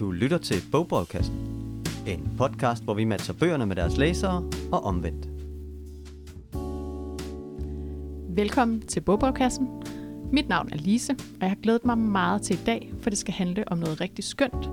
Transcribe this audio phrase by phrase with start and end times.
[0.00, 1.36] Du lytter til Bogbrevkassen.
[2.06, 5.28] En podcast, hvor vi matcher bøgerne med deres læsere og omvendt.
[8.36, 9.68] Velkommen til Bogbrevkassen.
[10.32, 13.18] Mit navn er Lise, og jeg har glædet mig meget til i dag, for det
[13.18, 14.70] skal handle om noget rigtig skønt,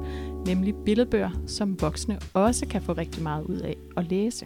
[0.47, 4.45] nemlig billedbøger, som voksne også kan få rigtig meget ud af at læse.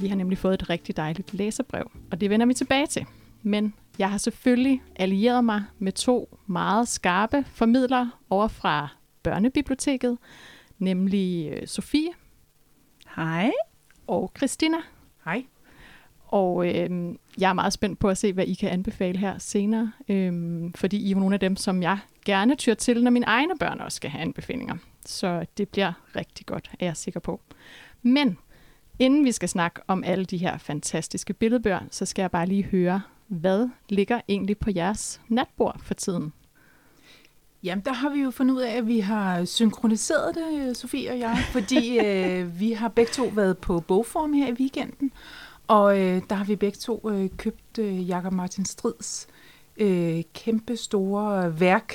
[0.00, 3.06] Vi har nemlig fået et rigtig dejligt læserbrev, og det vender vi tilbage til.
[3.42, 10.18] Men jeg har selvfølgelig allieret mig med to meget skarpe formidlere over fra Børnebiblioteket,
[10.78, 12.10] nemlig øh, Sofie
[13.16, 13.50] Hej.
[14.06, 14.76] og Christina.
[15.24, 15.44] Hej.
[16.26, 19.92] Og øh, jeg er meget spændt på at se, hvad I kan anbefale her senere,
[20.08, 23.58] øh, fordi I er nogle af dem, som jeg gerne tyr til, når mine egne
[23.60, 24.76] børn også skal have anbefalinger.
[25.06, 27.40] Så det bliver rigtig godt, er jeg sikker på.
[28.02, 28.38] Men
[28.98, 32.64] inden vi skal snakke om alle de her fantastiske billedbøger, så skal jeg bare lige
[32.64, 36.32] høre, hvad ligger egentlig på jeres natbord for tiden?
[37.62, 41.10] Jamen, der har vi jo fundet ud af, at vi har synkroniseret det, øh, Sofie
[41.10, 45.12] og jeg, fordi øh, vi har begge to været på bogform her i weekenden,
[45.66, 49.28] og øh, der har vi begge to øh, købt øh, Jakob Martin Strids
[49.76, 51.94] øh, kæmpe store værk,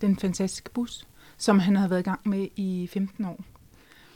[0.00, 3.44] Den Fantastiske Bus, som han har været i gang med i 15 år.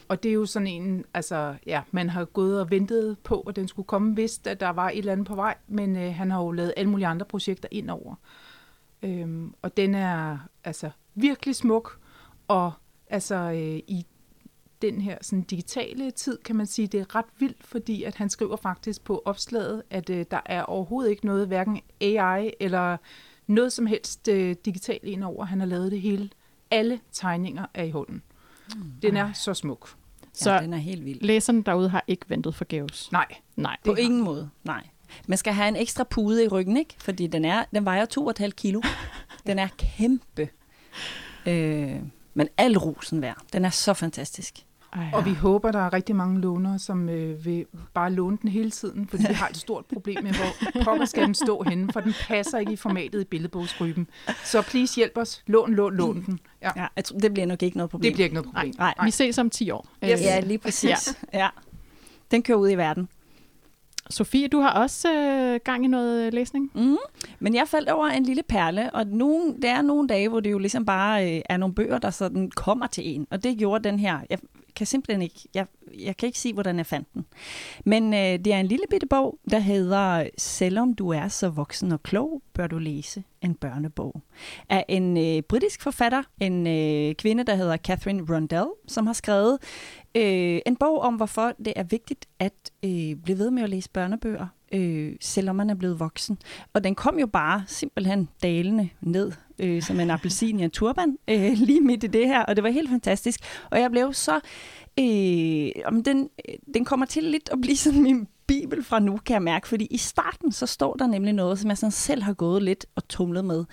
[0.09, 3.57] Og det er jo sådan en, altså ja, man har gået og ventet på, at
[3.57, 6.31] den skulle komme, vidst at der var et eller andet på vej, men øh, han
[6.31, 8.15] har jo lavet alle mulige andre projekter ind over.
[9.03, 11.99] Øhm, og den er altså virkelig smuk,
[12.49, 12.73] og
[13.11, 14.07] altså øh, i
[14.83, 18.31] den her sådan, digitale tid, kan man sige, det er ret vildt, fordi at han
[18.31, 22.97] skriver faktisk på opslaget, at øh, der er overhovedet ikke noget, hverken AI eller
[23.47, 25.45] noget som helst øh, digitalt ind over.
[25.45, 26.31] Han har lavet det hele.
[26.71, 28.23] Alle tegninger er i hånden.
[28.77, 28.83] Mm.
[29.03, 29.95] Den er så smuk.
[30.33, 31.21] Så ja, den er helt vild.
[31.23, 33.13] læserne derude har ikke ventet forgæves.
[33.13, 33.77] Nej, Nej.
[33.85, 34.87] På ingen måde, nej.
[35.27, 36.95] Man skal have en ekstra pude i ryggen, ikke?
[36.99, 38.07] Fordi den, er, den vejer
[38.41, 38.81] 2,5 kilo.
[39.47, 40.49] Den er kæmpe.
[41.47, 41.97] Øh,
[42.35, 43.37] men al rosen værd.
[43.53, 44.55] Den er så fantastisk.
[44.93, 48.51] Ej, Og vi håber, der er rigtig mange lånere, som øh, vil bare låne den
[48.51, 51.93] hele tiden, fordi vi har et stort problem med, hvor pokker skal den stå henne,
[51.93, 54.09] for den passer ikke i formatet i billedbogsgryben.
[54.45, 55.43] Så please hjælp os.
[55.47, 56.39] Lån, lån, lån den.
[56.63, 58.09] Ja, Ja, jeg tror, det bliver nok ikke noget problem.
[58.09, 58.75] det bliver ikke noget problem.
[58.79, 59.87] Nej, Vi ses om 10 år.
[60.05, 60.21] Yes.
[60.21, 61.19] Ja, lige præcis.
[61.33, 61.39] Ja.
[61.39, 61.49] ja.
[62.31, 63.09] Den kører ud i verden.
[64.11, 66.71] Sofie, du har også øh, gang i noget øh, læsning.
[66.75, 66.97] Mm.
[67.39, 70.51] Men jeg faldt over en lille perle, og nogle, der er nogle dage, hvor det
[70.51, 73.27] jo ligesom bare øh, er nogle bøger, der sådan kommer til en.
[73.31, 74.21] Og det gjorde den her.
[74.31, 74.39] Jeg
[74.77, 75.67] kan simpelthen ikke, jeg,
[75.99, 77.27] jeg kan ikke sige, hvordan jeg fandt den.
[77.85, 81.93] Men øh, det er en lille bitte bog, der hedder Selvom du er så voksen
[81.93, 84.23] og klog, bør du læse en børnebog.
[84.69, 89.59] Af en øh, britisk forfatter, en øh, kvinde, der hedder Catherine Rundell, som har skrevet
[90.17, 93.91] øh, en bog om, hvorfor det er vigtigt at øh, blive ved med at læse
[93.91, 96.39] børnebøger, øh, selvom man er blevet voksen.
[96.73, 101.19] Og den kom jo bare simpelthen dalende ned, øh, som en appelsin i en turban,
[101.29, 103.41] øh, lige midt i det her, og det var helt fantastisk.
[103.71, 104.41] Og jeg blev så...
[105.01, 109.17] Øh, om den, øh, den kommer til lidt at blive sådan min bibel fra nu,
[109.17, 112.23] kan jeg mærke, fordi i starten så står der nemlig noget, som jeg sådan selv
[112.23, 113.65] har gået lidt og tumlet med,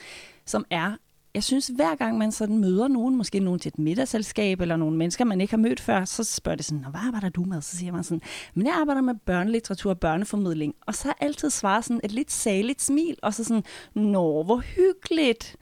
[0.46, 0.92] som er,
[1.34, 4.98] jeg synes, hver gang man sådan møder nogen, måske nogen til et middagsselskab, eller nogle
[4.98, 7.62] mennesker, man ikke har mødt før, så spørger det sådan, hvad arbejder du med?
[7.62, 8.22] Så siger man sådan,
[8.54, 10.76] men jeg arbejder med børnelitteratur og børneformidling.
[10.82, 14.58] Og så har altid svarer sådan et lidt saligt smil, og så sådan, nå, hvor
[14.58, 15.58] hyggeligt.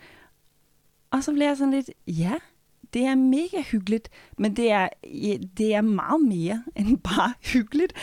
[1.11, 2.33] Og så bliver jeg sådan lidt, ja,
[2.93, 4.89] det er mega hyggeligt, men det er,
[5.57, 7.93] det er meget mere end bare hyggeligt.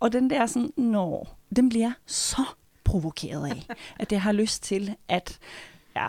[0.00, 1.26] Og, den der sådan, nå,
[1.56, 2.42] den bliver så
[2.84, 3.66] provokeret af,
[3.98, 5.38] at jeg har lyst til at,
[5.96, 6.08] ja.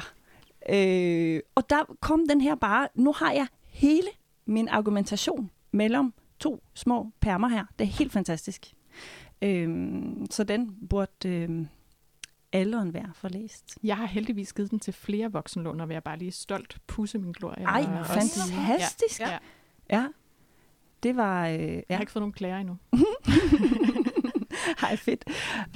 [0.70, 4.08] Øh, og der kom den her bare, nu har jeg hele
[4.46, 7.66] min argumentation mellem to små permer her.
[7.80, 8.74] Det er helt fantastisk.
[9.42, 9.96] Øh,
[10.32, 11.66] så den burde øh,
[12.54, 13.78] alle og enhver få læst.
[13.84, 17.32] Jeg har heldigvis givet den til flere voksenlån, og jeg bare lige stolt pusse min
[17.32, 17.64] glorie.
[17.64, 19.20] Ej, fantastisk.
[19.20, 19.38] Ja, ja.
[19.90, 20.08] Ja,
[21.04, 21.48] det var...
[21.48, 22.78] Øh, Jeg har ja, ikke fået nogen klager endnu.
[24.84, 25.26] Ej, fedt.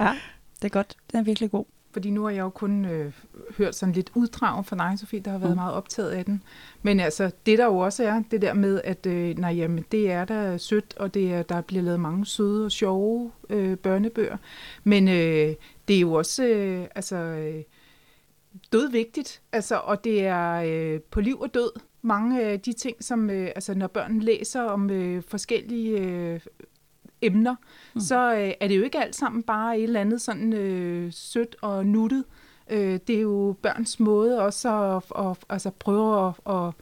[0.00, 0.16] Ja,
[0.56, 0.96] det er godt.
[1.12, 1.64] Den er virkelig god.
[1.92, 3.12] Fordi nu har jeg jo kun øh,
[3.58, 5.56] hørt sådan lidt uddrag fra dig, Sofie, der har været Mm.
[5.56, 6.42] meget optaget af den.
[6.82, 10.10] Men altså, det der jo også er, det der med, at øh, nej, jamen, det
[10.10, 14.36] er da sødt, og det er, der bliver lavet mange søde og sjove øh, børnebøger.
[14.84, 15.54] Men øh,
[15.88, 17.62] det er jo også øh, altså, øh,
[18.72, 21.70] dødvigtigt, altså, og det er øh, på liv og død.
[22.02, 26.40] Mange af de ting, som øh, altså, når børn læser om øh, forskellige øh,
[27.22, 27.54] emner,
[27.94, 28.00] mm.
[28.00, 31.56] så øh, er det jo ikke alt sammen bare et eller andet sådan øh, sødt
[31.60, 32.24] og nuttet.
[32.70, 36.72] Øh, det er jo børns måde også at, at, altså prøve at, at,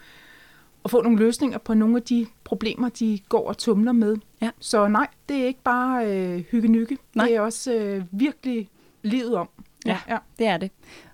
[0.84, 4.16] at få nogle løsninger på nogle af de problemer, de går og tumler med.
[4.42, 4.50] Ja.
[4.58, 6.98] Så nej, det er ikke bare øh, hygge-nykke.
[7.14, 8.69] Det er også øh, virkelig
[9.02, 9.48] livet om.
[9.87, 9.98] Ja.
[10.08, 10.19] ja.
[10.38, 10.70] Det er det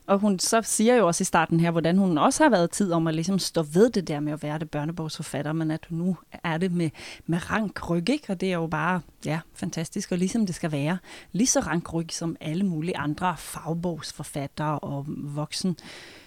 [0.07, 2.93] og hun så siger jo også i starten her, hvordan hun også har været tid
[2.93, 5.99] om at ligesom stå ved det der med at være det børnebogsforfatter, men at hun
[5.99, 6.91] nu er det med,
[7.27, 8.33] med rank ryg, ikke?
[8.33, 10.99] og det er jo bare ja, fantastisk, og ligesom det skal være.
[11.33, 15.77] Lige så rank ryg som alle mulige andre fagbogsforfattere og voksen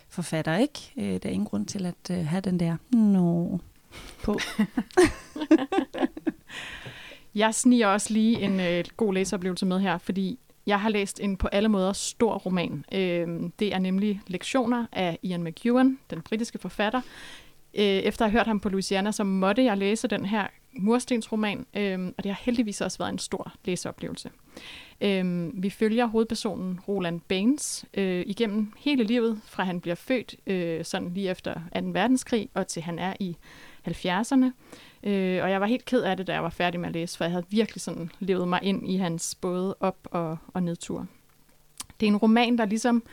[0.09, 0.91] forfatter, ikke?
[0.97, 3.57] Øh, der er ingen grund til at øh, have den der, no
[4.23, 4.39] på.
[7.35, 11.37] Jeg sniger også lige en øh, god læseoplevelse med her, fordi jeg har læst en
[11.37, 12.85] på alle måder stor roman.
[12.93, 13.27] Øh,
[13.59, 17.01] det er nemlig Lektioner af Ian McEwan, den britiske forfatter.
[17.73, 21.65] Øh, efter at have hørt ham på Louisiana, så måtte jeg læse den her murstensroman,
[21.73, 24.29] øh, og det har heldigvis også været en stor læseoplevelse.
[25.01, 30.85] Øh, vi følger hovedpersonen Roland Baines øh, igennem hele livet, fra han bliver født øh,
[30.85, 31.59] sådan lige efter 2.
[31.83, 33.37] verdenskrig, og til han er i
[33.91, 34.51] 70'erne.
[35.03, 37.17] Øh, og jeg var helt ked af det, da jeg var færdig med at læse,
[37.17, 41.07] for jeg havde virkelig sådan levet mig ind i hans både op- og, og nedtur.
[41.99, 43.03] Det er en roman, der ligesom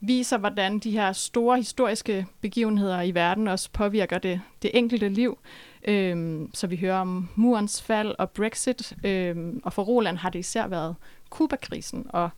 [0.00, 5.38] viser, hvordan de her store historiske begivenheder i verden også påvirker det, det enkelte liv.
[5.84, 10.38] Øhm, så vi hører om murens fald og Brexit, øhm, og for Roland har det
[10.38, 10.96] især været
[11.30, 12.30] Kubakrisen og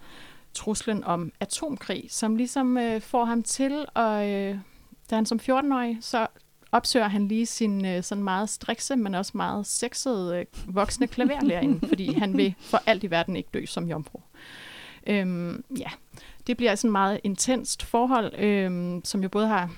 [0.55, 4.57] truslen om atomkrig, som ligesom øh, får ham til, og øh,
[5.11, 6.27] da han som 14-årig så
[6.73, 11.87] opsøger han lige sin øh, sådan meget strikse, men også meget sexede øh, voksne klaverlærerinde,
[11.89, 14.21] fordi han vil for alt i verden ikke dø som jomfru.
[15.07, 15.91] Øhm, ja,
[16.47, 19.71] det bliver sådan et meget intenst forhold, øhm, som jo både har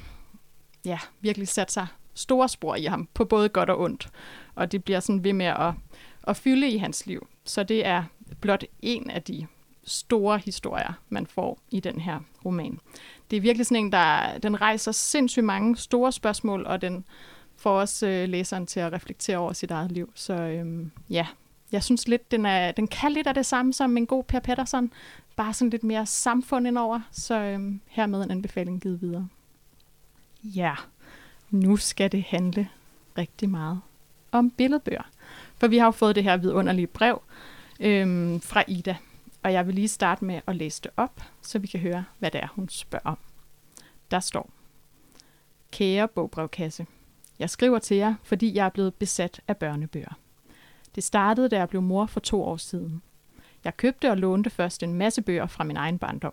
[0.84, 4.08] ja, virkelig sat sig store spor i ham, på både godt og ondt.
[4.54, 5.74] Og det bliver sådan ved med at,
[6.28, 7.26] at fylde i hans liv.
[7.44, 8.04] Så det er
[8.40, 9.46] blot en af de
[9.84, 12.78] store historier, man får i den her roman.
[13.34, 17.04] Det er virkelig sådan en, der den rejser sindssygt mange store spørgsmål, og den
[17.56, 20.12] får også øh, læseren til at reflektere over sit eget liv.
[20.14, 21.26] Så øhm, ja,
[21.72, 24.40] jeg synes lidt, den, er, den kan lidt af det samme som en god Per
[24.40, 24.92] Pettersson,
[25.36, 29.28] bare sådan lidt mere samfund indover, så øhm, hermed en anbefaling givet videre.
[30.44, 30.74] Ja,
[31.50, 32.68] nu skal det handle
[33.18, 33.80] rigtig meget
[34.32, 35.10] om billedbøger.
[35.56, 37.22] For vi har jo fået det her vidunderlige brev
[37.80, 38.96] øhm, fra Ida,
[39.44, 42.30] og jeg vil lige starte med at læse det op, så vi kan høre, hvad
[42.30, 43.18] det er, hun spørger om.
[44.10, 44.50] Der står,
[45.70, 46.86] Kære bogbrevkasse,
[47.38, 50.18] jeg skriver til jer, fordi jeg er blevet besat af børnebøger.
[50.94, 53.02] Det startede, da jeg blev mor for to år siden.
[53.64, 56.32] Jeg købte og lånte først en masse bøger fra min egen barndom.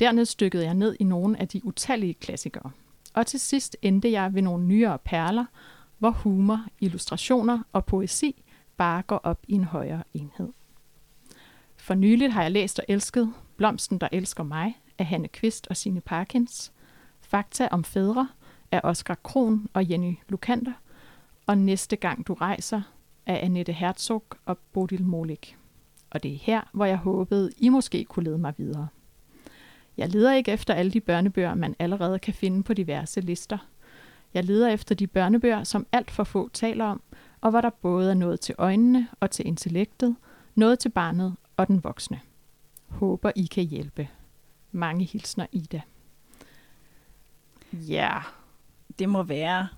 [0.00, 2.70] Dernæst stykkede jeg ned i nogle af de utallige klassikere.
[3.14, 5.44] Og til sidst endte jeg ved nogle nyere perler,
[5.98, 8.44] hvor humor, illustrationer og poesi
[8.76, 10.52] bare går op i en højere enhed.
[11.86, 15.76] For nyligt har jeg læst og elsket Blomsten, der elsker mig af Hanne Kvist og
[15.76, 16.72] Sine Parkins,
[17.20, 18.28] Fakta om fædre
[18.72, 20.72] af Oscar Kron og Jenny Lukander,
[21.46, 22.82] og Næste gang du rejser
[23.26, 25.56] af Annette Herzog og Bodil Molik.
[26.10, 28.88] Og det er her, hvor jeg håbede, I måske kunne lede mig videre.
[29.96, 33.58] Jeg leder ikke efter alle de børnebøger, man allerede kan finde på diverse lister.
[34.34, 37.02] Jeg leder efter de børnebøger, som alt for få taler om,
[37.40, 40.16] og hvor der både er noget til øjnene og til intellektet,
[40.54, 42.20] noget til barnet og den voksne.
[42.88, 44.08] Håber, I kan hjælpe.
[44.72, 45.80] Mange hilsner, Ida.
[47.72, 48.18] Ja,
[48.98, 49.68] Det må være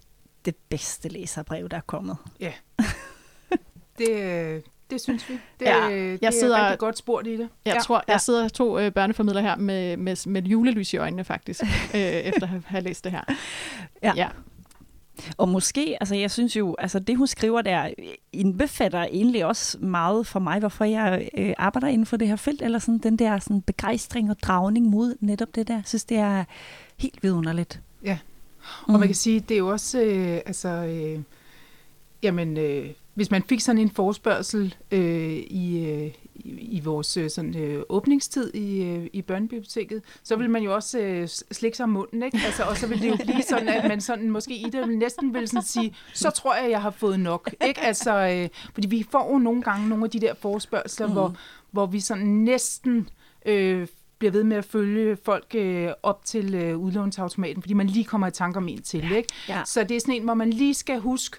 [0.44, 2.16] det bedste læserbrev, der er kommet.
[3.98, 5.34] Det, øh, det synes vi.
[5.60, 7.48] Det, Ja, det jeg sidder- er rigtig godt spurgt i det.
[7.64, 7.80] jeg ja.
[7.80, 11.62] tror, jeg sidder to øh, børnefamilier her med, med, med julelys i øjnene faktisk,
[11.94, 13.22] øh, efter at have, have læst det her.
[14.02, 14.12] Ja.
[14.16, 14.28] ja.
[15.36, 17.90] Og måske, altså jeg synes jo, altså det hun skriver der,
[18.32, 22.62] indbefatter egentlig også meget for mig, hvorfor jeg øh, arbejder inden for det her felt,
[22.62, 25.74] eller sådan den der sådan begejstring og dragning mod netop det der.
[25.74, 26.44] Jeg synes, det er
[26.96, 27.80] helt vidunderligt.
[28.86, 31.20] Og man kan sige, det er jo også, øh, altså, øh,
[32.22, 36.10] jamen, øh, hvis man fik sådan en forspørgsel øh, i, øh,
[36.60, 40.98] i, vores øh, sådan, øh, åbningstid i, øh, i børnebiblioteket, så vil man jo også
[40.98, 42.38] øh, slikke sig om munden, ikke?
[42.46, 45.34] Altså, og så vil det jo blive sådan, at man sådan, måske i det næsten
[45.34, 47.80] vil sådan sige, så tror jeg, jeg har fået nok, ikke?
[47.80, 51.12] Altså, øh, fordi vi får jo nogle gange nogle af de der forspørgsler, mm.
[51.12, 51.36] hvor,
[51.70, 53.08] hvor vi sådan næsten
[53.46, 53.88] øh,
[54.18, 58.26] bliver ved med at følge folk øh, op til øh, udlånsautomaten, fordi man lige kommer
[58.26, 59.28] i tanke om en til, ikke?
[59.48, 59.62] Ja.
[59.64, 61.36] Så det er sådan en, hvor man lige skal huske,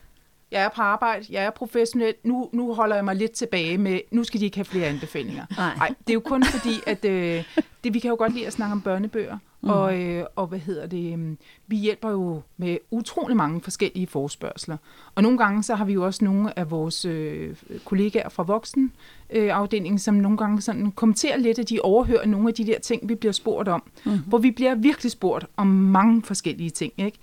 [0.51, 4.00] jeg er på arbejde, jeg er professionel, nu, nu holder jeg mig lidt tilbage med,
[4.12, 5.46] nu skal de ikke have flere anbefalinger.
[5.58, 5.88] Nej.
[5.88, 7.44] Det er jo kun fordi, at øh,
[7.84, 9.70] det, vi kan jo godt lide at snakke om børnebøger, mm.
[9.70, 11.36] og, øh, og hvad hedder det, øh,
[11.68, 14.77] vi hjælper jo med utrolig mange forskellige forspørgseler.
[15.15, 18.91] Og nogle gange så har vi jo også nogle af vores øh, kollegaer fra voksen
[19.29, 22.79] øh, afdelingen, som nogle gange sådan kommenterer lidt, at de overhører nogle af de der
[22.79, 23.84] ting, vi bliver spurgt om.
[24.06, 24.20] Mm.
[24.27, 27.18] Hvor vi bliver virkelig spurgt om mange forskellige ting, ikke?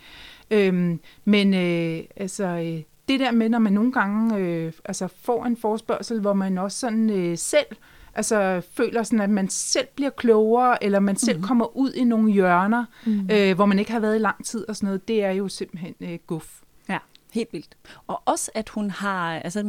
[0.51, 5.45] Øhm, men øh, altså, øh, det der med, når man nogle gange øh, altså får
[5.47, 7.67] en forspørgsel, hvor man også sådan øh, selv
[8.15, 11.47] altså føler sådan, at man selv bliver klogere, eller man selv Mhm.
[11.47, 13.29] kommer ud i nogle hjørner, Mm.
[13.33, 15.49] øh, hvor man ikke har været i lang tid og sådan noget, det er jo
[15.49, 16.61] simpelthen øh, guf.
[17.33, 17.77] Helt vildt.
[18.07, 19.63] Og også, at hun har, altså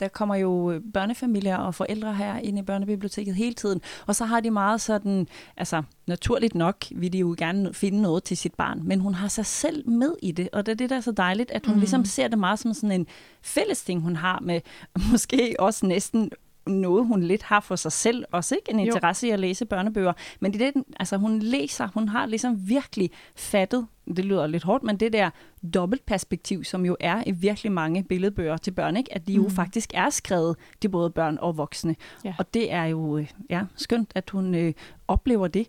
[0.00, 4.40] der kommer jo børnefamilier og forældre her ind i børnebiblioteket hele tiden, og så har
[4.40, 8.80] de meget sådan, altså naturligt nok vil de jo gerne finde noget til sit barn,
[8.84, 11.12] men hun har sig selv med i det, og det er det, der er så
[11.12, 11.76] dejligt, at hun Mhm.
[11.76, 11.80] mm.
[11.80, 13.06] ligesom ser det meget som sådan en
[13.42, 14.60] fælles ting, hun har med
[15.12, 16.30] måske også næsten
[16.66, 18.84] noget, hun lidt har for sig selv, også ikke en Jo.
[18.86, 22.68] interesse i at læse børnebøger, men det er det, altså hun læser, hun har ligesom
[22.68, 25.30] virkelig fattet, det lyder lidt hårdt, men det der
[25.74, 29.14] dobbeltperspektiv, som jo er i virkelig mange billedbøger til børn, ikke?
[29.14, 29.50] at de jo Mhm.
[29.50, 31.96] faktisk er skrevet til både børn og voksne.
[32.24, 32.34] Ja.
[32.38, 34.72] Og det er jo øh, ja, skønt, at hun øh,
[35.08, 35.66] oplever det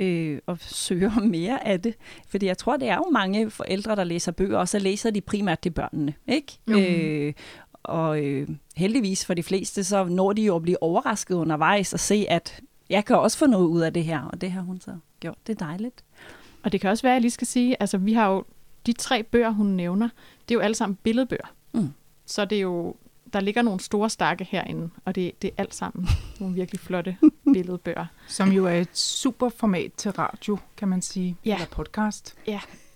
[0.00, 1.94] øh, og søger mere af det.
[2.28, 5.20] Fordi jeg tror, det er jo mange forældre, der læser bøger, og så læser de
[5.20, 6.14] primært til børnene.
[6.28, 6.58] Ikke?
[6.70, 6.78] Jo.
[6.78, 7.32] Øh,
[7.86, 12.00] og øh, heldigvis for de fleste, så når de jo at blive overrasket undervejs og
[12.00, 14.80] se, at jeg kan også få noget ud af det her, og det har hun
[14.80, 15.36] så gjort.
[15.46, 16.04] Det er dejligt.
[16.62, 18.44] Og det kan også være, at jeg lige skal sige, altså vi har jo
[18.86, 20.08] de tre bøger, hun nævner,
[20.48, 21.52] det er jo alle sammen billedbøger.
[21.72, 21.92] Mm.
[22.26, 22.94] Så det er jo,
[23.32, 26.08] der ligger nogle store stakke herinde, og det, det er alt sammen
[26.40, 27.16] nogle virkelig flotte
[27.54, 28.06] billedbøger.
[28.28, 31.54] Som jo er et super format til radio, kan man sige, Ja.
[31.54, 32.34] eller podcast.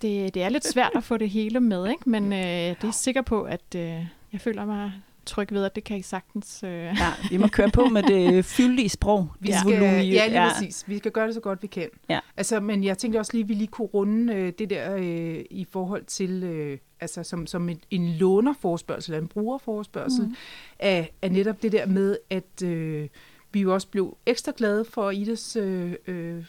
[0.01, 2.09] Det, det er lidt svært at få det hele med, ikke?
[2.09, 4.91] men øh, det er sikker på, at øh, jeg føler mig
[5.25, 6.63] tryg ved, at det kan I sagtens...
[6.63, 9.29] Øh, Ja, vi må køre på med det fyldige sprog.
[9.39, 10.05] Vi det skal, volumen.
[10.05, 10.83] ja, lige præcis.
[10.87, 11.89] Vi skal gøre det så godt, vi kan.
[12.09, 12.19] Ja.
[12.37, 15.45] Altså, men jeg tænkte også lige, at vi lige kunne runde øh, det der øh,
[15.49, 20.35] i forhold til, øh, altså som, som en, en lånerforspørgsel, eller en brugerforspørgsel, mm.
[20.79, 23.07] af, af netop det der med, at øh,
[23.53, 26.45] vi jo også blev ekstra glade for Idas øh, øh,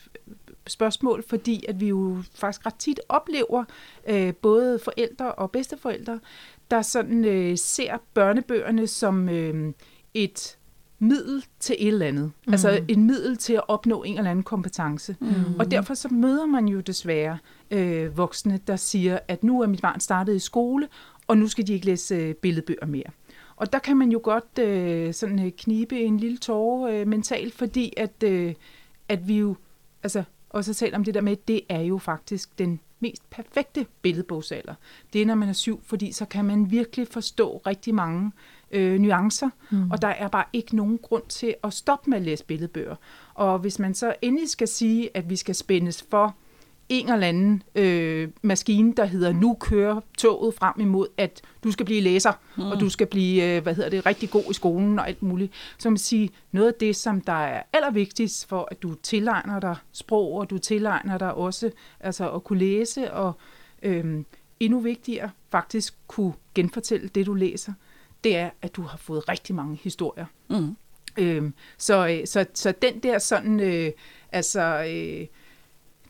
[0.66, 3.64] spørgsmål, fordi at vi jo faktisk ret tit oplever
[4.08, 6.20] øh, både forældre og bedsteforældre,
[6.72, 9.72] der sådan øh, ser børnebøgerne som øh,
[10.14, 10.58] et
[10.98, 12.32] middel til et eller andet.
[12.46, 12.52] Mm.
[12.52, 15.16] Altså en middel til at opnå en eller anden kompetence.
[15.20, 15.28] Mm.
[15.58, 17.38] Og derfor så møder man jo desværre
[17.70, 20.88] øh, voksne, der siger, at nu er mit barn startet i skole,
[21.26, 23.10] og nu skal de ikke læse øh, billedbøger mere.
[23.56, 27.54] Og der kan man jo godt øh, sådan øh, knibe en lille tåre øh, mentalt,
[27.54, 28.54] fordi at, øh,
[29.08, 29.56] at vi jo,
[30.02, 33.86] altså også talt om det der med, at det er jo faktisk den mest perfekte
[34.02, 34.74] billedbogsalder.
[35.12, 38.32] Det er, når man er syv, fordi så kan man virkelig forstå rigtig mange
[38.70, 39.90] øh, nuancer, mm.
[39.90, 42.96] og der er bare ikke nogen grund til at stoppe med at læse billedbøger.
[43.34, 46.36] Og hvis man så endelig skal sige, at vi skal spændes for
[46.88, 51.86] en eller anden øh, maskine, der hedder, nu kører toget frem imod, at du skal
[51.86, 52.62] blive læser, mm.
[52.62, 55.52] og du skal blive, øh, hvad hedder det, rigtig god i skolen og alt muligt.
[55.78, 59.76] Så man sige, noget af det, som der er allervigtigst for, at du tilegner dig
[59.92, 61.70] sprog, og du tilegner dig også
[62.00, 63.32] altså at kunne læse, og
[63.82, 64.24] øh,
[64.60, 67.72] endnu vigtigere, faktisk kunne genfortælle det, du læser,
[68.24, 70.26] det er, at du har fået rigtig mange historier.
[70.48, 70.76] Mm.
[71.18, 73.92] Øhm, så, øh, så, så den der sådan, øh,
[74.32, 75.26] altså, øh,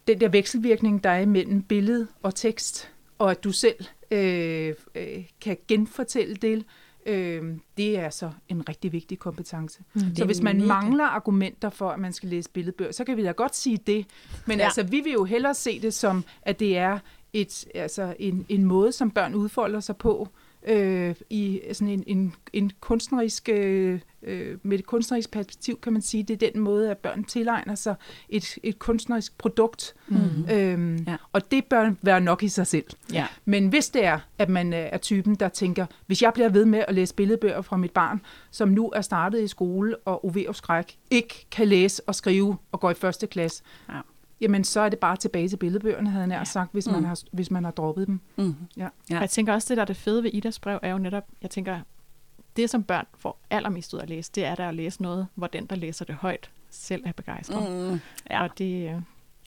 [0.07, 5.25] den der vekselvirkning, der er imellem billede og tekst, og at du selv øh, øh,
[5.41, 6.65] kan genfortælle det,
[7.07, 9.81] øh, det er så en rigtig vigtig kompetence.
[9.95, 10.01] Mm.
[10.17, 10.69] Så hvis man mega.
[10.69, 14.07] mangler argumenter for, at man skal læse billedbøger, så kan vi da godt sige det.
[14.47, 14.65] Men ja.
[14.65, 16.99] altså, vi vil jo hellere se det som, at det er
[17.33, 20.29] et, altså en, en måde, som børn udfolder sig på,
[20.67, 26.03] øh, i sådan en, en, en kunstnerisk, øh, øh, med et kunstnerisk perspektiv, kan man
[26.03, 27.95] sige, det er den måde, at børn tilegner sig
[28.29, 29.95] et, et kunstnerisk produkt.
[30.09, 30.17] Mm.
[30.51, 31.11] Øhm, Ja.
[31.11, 31.17] ja.
[31.33, 32.85] Og det bør være nok i sig selv.
[33.13, 33.27] Ja.
[33.45, 36.65] Men hvis det er, at man øh, er typen, der tænker, hvis jeg bliver ved
[36.65, 40.49] med at læse billedbøger fra mit barn, som nu er startet i skole og uve
[40.49, 44.01] og skræk, ikke kan læse og skrive og gå i første klasse, Ja.
[44.41, 46.93] jamen så er det bare tilbage til billedbøgerne, havde jeg nær sagt, hvis, Mm.
[46.93, 48.21] man har, hvis man har droppet dem.
[48.37, 48.55] Mm.
[48.77, 48.87] Ja.
[48.87, 51.25] Og jeg tænker også, det der er det fede ved Idas brev, er jo netop,
[51.43, 51.79] jeg tænker,
[52.57, 55.27] det som børn får allermest ud af at læse, det er der at læse noget,
[55.35, 57.71] hvor den, der læser det højt, selv er begejstret.
[57.71, 57.91] Mm.
[57.91, 58.01] Mm.
[58.31, 58.43] Ja.
[58.43, 59.01] Og det, øh,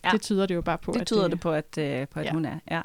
[0.05, 0.11] Ja.
[0.11, 0.91] det tyder det jo bare på.
[0.91, 2.29] Det at tyder det på, at, øh, på, at Ja.
[2.29, 2.33] ja.
[2.33, 2.59] hun er.
[2.71, 2.81] Ja.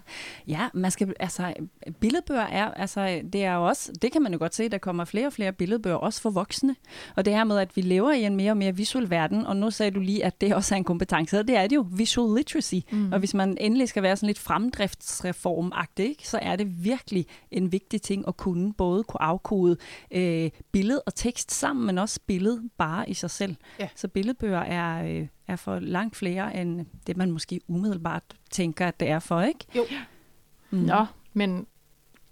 [0.48, 1.54] ja, man skal, altså,
[2.00, 5.04] billedbøger er, altså, det er jo også, det kan man jo godt se, der kommer
[5.04, 6.76] flere og flere billedbøger, også for voksne.
[7.16, 9.56] Og det her med, at vi lever i en mere og mere visuel verden, og
[9.56, 11.86] nu sagde du lige, at det også er en kompetence, og det er det jo,
[11.92, 12.74] visual literacy.
[12.90, 13.12] Mm.
[13.12, 17.72] Og hvis man endelig skal være sådan lidt fremdriftsreformagtig, ikke, så er det virkelig en
[17.72, 19.76] vigtig ting at kunne både kunne afkode
[20.10, 23.56] øh, billede og tekst sammen, men også billede bare i sig selv.
[23.78, 23.88] Ja.
[23.96, 29.00] Så billedbøger er, øh, er for langt flere end det, man måske umiddelbart tænker, at
[29.00, 29.66] det er for, ikke?
[29.76, 29.84] Jo.
[30.70, 30.78] Mm.
[30.78, 31.66] Nå, men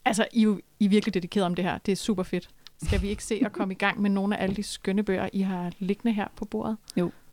[0.05, 1.79] altså, I er jo I er virkelig dedikeret om det her.
[1.79, 2.49] Det er super fedt.
[2.83, 5.29] Skal vi ikke se at komme i gang med nogle af alle de skønne bøger,
[5.33, 6.77] I har liggende her på bordet?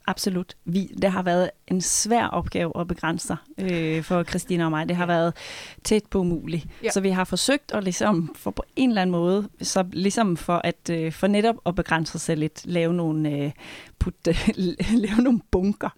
[0.07, 0.55] Absolut.
[0.65, 4.89] Vi, det har været en svær opgave at begrænse sig øh, for Christina og mig.
[4.89, 5.33] Det har været
[5.83, 6.67] tæt på umuligt.
[6.83, 6.89] Ja.
[6.89, 10.61] Så vi har forsøgt at ligesom, for på en eller anden måde, så ligesom for,
[10.63, 13.51] at, øh, for netop at begrænse sig lidt, lave nogle, øh,
[13.99, 14.49] put, øh,
[15.05, 15.89] lave nogle bunker.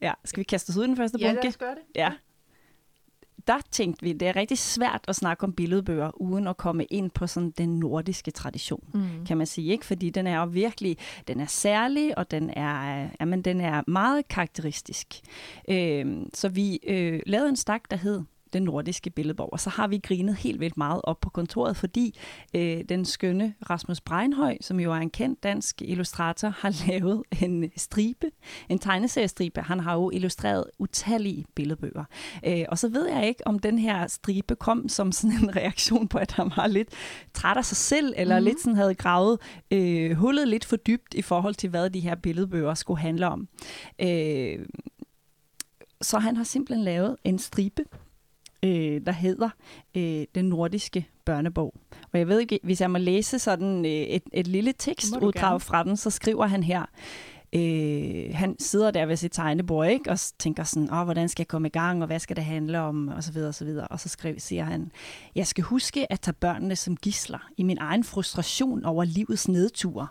[0.00, 1.42] Ja, skal vi kaste os ud i den første Ja, bunke?
[1.42, 1.82] lad os gøre det.
[1.94, 2.12] Ja.
[3.48, 7.10] Der tænkte vi, det er rigtig svært at snakke om billedbøger, uden at komme ind
[7.10, 9.26] på sådan den nordiske tradition, Mm.
[9.26, 9.84] kan man sige, ikke?
[9.86, 10.96] Fordi den er jo virkelig,
[11.28, 15.06] den er særlig, og den er, jamen, den er meget karakteristisk.
[15.70, 19.88] Øh, så vi øh, lavede en stak, der hed den nordiske billedbog, og så har
[19.88, 22.18] vi grinet helt vildt meget op på kontoret, fordi
[22.54, 27.70] øh, den skønne Rasmus Breinhøj, som jo er en kendt dansk illustrator, har lavet en
[27.76, 28.26] stribe,
[28.68, 29.60] en tegneseriestribe.
[29.60, 32.04] Han har jo illustreret utallige billedbøger.
[32.46, 36.08] Øh, og så ved jeg ikke, om den her stribe kom som sådan en reaktion
[36.08, 36.88] på, at han var lidt
[37.34, 38.42] træt af sig selv, eller Mhm.
[38.42, 38.44] mm.
[38.44, 39.38] lidt sådan havde gravet
[39.70, 43.48] øh, hullet lidt for dybt i forhold til, hvad de her billedbøger skulle handle om.
[44.02, 44.58] Øh,
[46.02, 47.84] så han har simpelthen lavet en stribe,
[48.62, 49.48] øh, der hedder
[49.96, 51.74] øh, Den Nordiske Børnebog.
[52.12, 55.84] Og jeg ved ikke, hvis jeg må læse sådan øh, et, et lille tekstuddrag fra
[55.84, 56.84] den, så skriver han her,
[57.52, 60.10] Øh, han sidder der ved sit tegnebord, ikke?
[60.10, 62.80] Og tænker sådan, Åh, hvordan skal jeg komme i gang, og hvad skal det handle
[62.80, 63.88] om, og så videre, og så videre.
[63.88, 64.92] Og så skriver, siger han,
[65.34, 70.06] jeg skal huske at tage børnene som gisler i min egen frustration over livets nedture.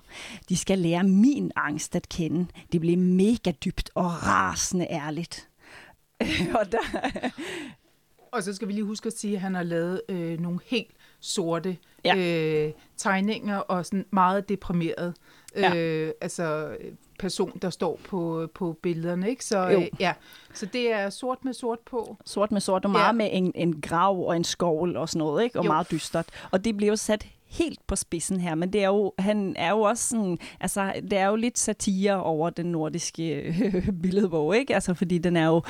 [0.49, 2.45] De skal lære min angst at kende.
[2.71, 5.49] Det bliver mega dybt og rasende ærligt.
[6.59, 6.99] og der,
[8.37, 10.91] Og så skal vi lige huske at sige, at han har lavet øh, nogle helt
[11.19, 12.15] sorte Ja.
[12.17, 15.13] øh, tegninger og sådan meget deprimeret.
[15.55, 15.75] Ja.
[15.75, 16.75] Øh, altså
[17.19, 19.29] person, der står på, på billederne.
[19.29, 19.45] Ikke?
[19.45, 19.79] Så, Jo.
[19.81, 20.13] øh, ja.
[20.53, 22.17] så det er sort med sort på.
[22.25, 22.97] sort med sort, og Ja.
[22.97, 25.59] meget med en, en grav og en skovl og sådan noget, ikke?
[25.59, 25.71] og Jo.
[25.71, 26.25] meget dystert.
[26.51, 29.69] Og det bliver jo sat helt på spidsen her, men det er jo, han er
[29.71, 33.55] jo også sådan, altså, det er jo lidt satire over den nordiske
[34.01, 34.73] billedbog, ikke?
[34.75, 35.61] Altså, fordi den er jo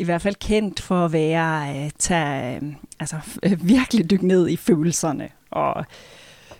[0.00, 4.48] i hvert fald kendt for at være, øh, tage, øh, altså, øh, virkelig dykke ned
[4.48, 5.28] i følelserne.
[5.50, 5.84] Og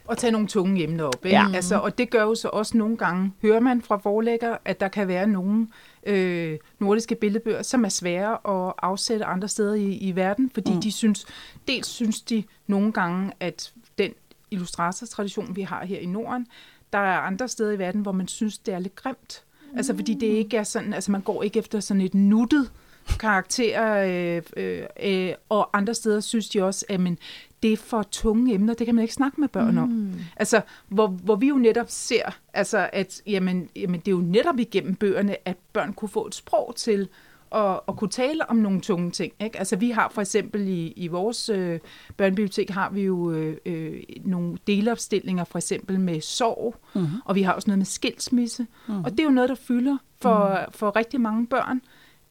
[0.05, 1.25] Og tage nogle tunge emner op.
[1.25, 1.37] Ikke?
[1.37, 1.47] Ja.
[1.55, 4.89] Altså, og det gør jo så også nogle gange, hører man fra forlægger, at der
[4.89, 5.69] kan være nogle
[6.07, 8.33] øh, nordiske billedbøger, som er svære
[8.69, 10.77] at afsætte andre steder i, i verden, fordi Mm.
[10.77, 10.83] mm.
[10.83, 11.27] de synes,
[11.69, 14.13] dels synes de nogle gange, at den
[14.51, 16.47] illustratortradition, vi har her i Norden,
[16.93, 19.43] der er andre steder i verden, hvor man synes, det er lidt grimt.
[19.77, 22.71] Altså fordi det ikke er sådan, altså man går ikke efter sådan et nuttet
[23.19, 27.19] karakter, øh, øh, øh, og andre steder synes de også, at men,
[27.63, 29.89] det er for tunge emner, det kan man ikke snakke med børn om.
[29.89, 30.15] Mm.
[30.37, 34.59] Altså, hvor, hvor vi jo netop ser, altså, at jamen, jamen, det er jo netop
[34.59, 37.09] igennem bøgerne, at børn kunne få et sprog til
[37.55, 39.33] at, at kunne tale om nogle tunge ting.
[39.41, 39.59] Ikke?
[39.59, 41.81] Altså, vi har for eksempel i, i vores øh,
[42.17, 47.09] børnebibliotek, har vi jo øh, øh, nogle delopstillinger, for eksempel med sorg, mm-hmm.
[47.25, 48.67] og vi har også noget med skilsmisse.
[48.89, 49.05] Mhm.
[49.05, 50.73] Og det er jo noget, der fylder for, mm.
[50.73, 51.81] for rigtig mange børn.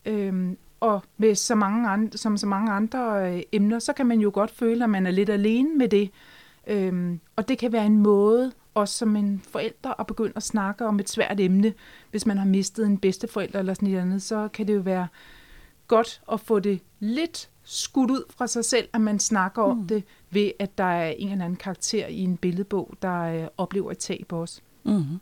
[0.06, 4.20] Øhm, og med så mange andre, som så mange andre øh, emner, så kan man
[4.20, 6.12] jo godt føle, at man er lidt alene med det.
[6.68, 10.86] Øhm, og det kan være en måde, også som en forælder, at begynde at snakke
[10.86, 11.74] om et svært emne.
[12.12, 15.08] Hvis man har mistet en bedsteforælder eller sådan noget andet, så kan det jo være
[15.88, 19.88] godt at få det lidt skudt ud fra sig selv, at man snakker om Mm.
[19.88, 23.92] det, ved at der er en eller anden karakter i en billedbog, der øh, oplever
[23.92, 24.62] et tab også.
[24.84, 25.20] Mm-hmm.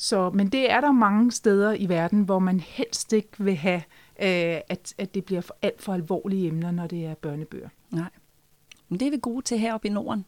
[0.00, 3.82] Så, men det er der mange steder i verden, hvor man helst ikke vil have,
[4.18, 7.68] øh, at, at det bliver for, alt for alvorlige emner, når det er børnebøger.
[7.90, 8.08] Nej.
[8.88, 10.24] Men det er vi gode til heroppe i Norden.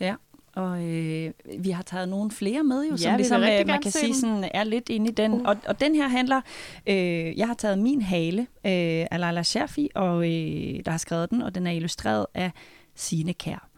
[0.00, 0.14] Ja.
[0.54, 3.90] Og øh, vi har taget nogle flere med, jo, Ja, som ligesom, øh, man kan
[3.90, 5.32] sige, sådan, er lidt inde i den.
[5.32, 5.40] Uh.
[5.44, 6.40] Og, og den her handler,
[6.86, 11.30] øh, jeg har taget min hale øh, af Laila Scherfi, og øh, der har skrevet
[11.30, 12.50] den, og den er illustreret af
[12.94, 13.68] Sine Kær.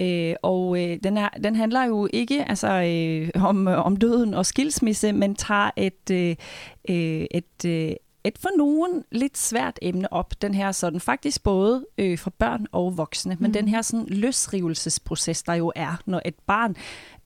[0.00, 4.46] Øh, og øh, den, er, den handler jo ikke altså, øh, om, om døden og
[4.46, 6.36] skilsmisse, men tager et, øh,
[6.88, 7.92] øh, et, øh,
[8.24, 10.42] et for nogen lidt svært emne op.
[10.42, 13.52] Den her sådan faktisk både øh, for børn og voksne, men Mm.
[13.52, 16.76] den her sådan løsrivelsesproces, der jo er, når et barn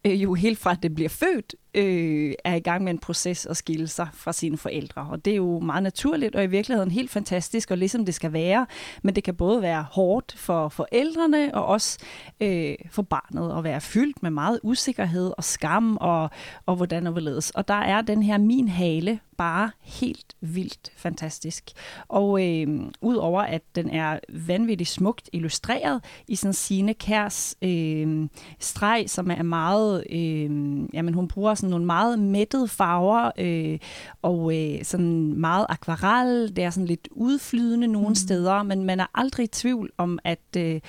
[0.06, 3.56] øh, jo helt fra det bliver født, øh, er i gang med en proces at
[3.56, 5.06] skille sig fra sine forældre.
[5.10, 8.32] Og det er jo meget naturligt, og i virkeligheden helt fantastisk, og ligesom det skal
[8.32, 8.66] være.
[9.02, 11.98] Men det kan både være hårdt for forældrene, og også
[12.40, 16.30] øh, for barnet at være fyldt med meget usikkerhed og skam, og,
[16.66, 17.50] og hvordan og hvorledes.
[17.50, 21.70] Og der er den her min hale bare helt vildt fantastisk.
[22.08, 29.04] Og øh, udover at den er vanvittigt smukt illustreret i sådan sine Kærs øh, streg,
[29.06, 30.50] som er meget, øh,
[30.94, 33.78] jamen hun bruger sådan nogle meget mættede farver, øh,
[34.22, 38.14] og øh, sådan meget akvarel, det er sådan lidt udflydende nogle mm.
[38.14, 40.80] steder, men man er aldrig i tvivl om, at, øh,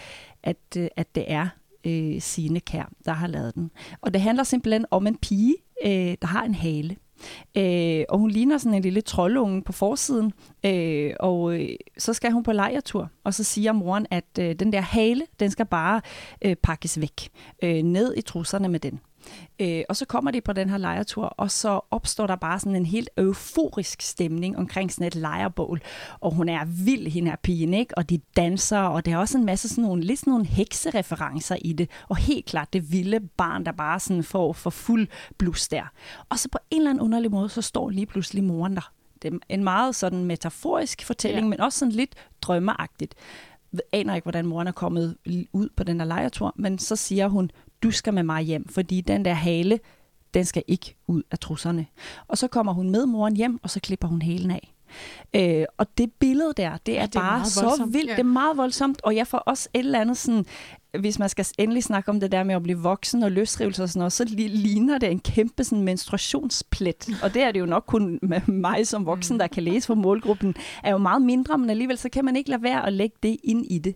[0.44, 1.48] at, øh, at det er
[1.86, 3.72] øh, Signe Kær, der har lavet den.
[4.02, 6.96] Og det handler simpelthen om en pige, øh, der har en hale.
[7.58, 10.34] Øh, og hun ligner sådan en lille troldunge på forsiden.
[10.66, 14.74] Øh, og øh, så skal hun på lejertur, og så siger moren, at øh, den
[14.74, 16.02] der hale, den skal bare
[16.42, 17.30] øh, pakkes væk.
[17.63, 19.00] Øh, ned i trusserne med den.
[19.60, 22.76] Øh, og så kommer de på den her lejertur, og så opstår der bare sådan
[22.76, 25.82] en helt euforisk stemning omkring sådan et lejerbål.
[26.20, 27.98] Og hun er vild, hende her pigen, ikke?
[27.98, 31.56] Og de danser, og der er også en masse sådan nogle, lidt sådan nogle heksereferencer
[31.62, 31.90] i det.
[32.10, 35.84] Og helt klart det vilde barn, der bare sådan får for fuld blus der.
[36.30, 38.92] Og så på en eller anden underlig måde, så står lige pludselig moren der.
[39.22, 41.50] Det er en meget sådan metaforisk fortælling, ja.
[41.50, 43.16] men også sådan lidt drømmeagtigt
[43.92, 45.16] aner ikke, hvordan moren er kommet
[45.54, 47.52] ud på den her lejertur, men så siger hun,
[47.84, 49.80] du skal med mig hjem, fordi den der hale,
[50.34, 51.86] den skal ikke ud af trusserne.
[52.28, 54.74] Og så kommer hun med moren hjem, og så klipper hun halen af.
[55.34, 58.08] Øh, og det billede der, det er, ja, det er bare så vildt.
[58.08, 58.12] Ja.
[58.12, 60.46] Det er meget voldsomt, og jeg får også et eller andet sådan
[61.00, 63.90] hvis man skal endelig snakke om det der med at blive voksen og løsrivelse og
[63.90, 67.10] sådan noget, så ligner det en kæmpe sådan, menstruationsplet.
[67.24, 69.40] Og det er det jo nok kun med mig som voksen, mm.
[69.40, 72.50] der kan læse for målgruppen, er jo meget mindre, men alligevel så kan man ikke
[72.50, 73.96] lade være at lægge det ind i det.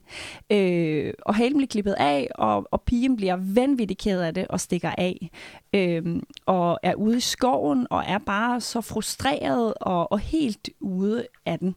[0.49, 4.59] Øh, og halen bliver klippet af, og, og pigen bliver vanvittigt ked af det og
[4.59, 5.29] stikker af.
[5.73, 11.27] Øh, og er ude i skoven og er bare så frustreret og, og helt ude
[11.45, 11.75] af den.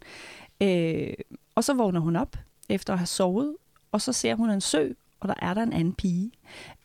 [0.63, 1.15] Øh,
[1.55, 2.37] og så vågner hun op
[2.69, 3.57] efter at have sovet,
[3.93, 4.89] og så ser hun en sø,
[5.25, 6.33] og der er der en anden pige.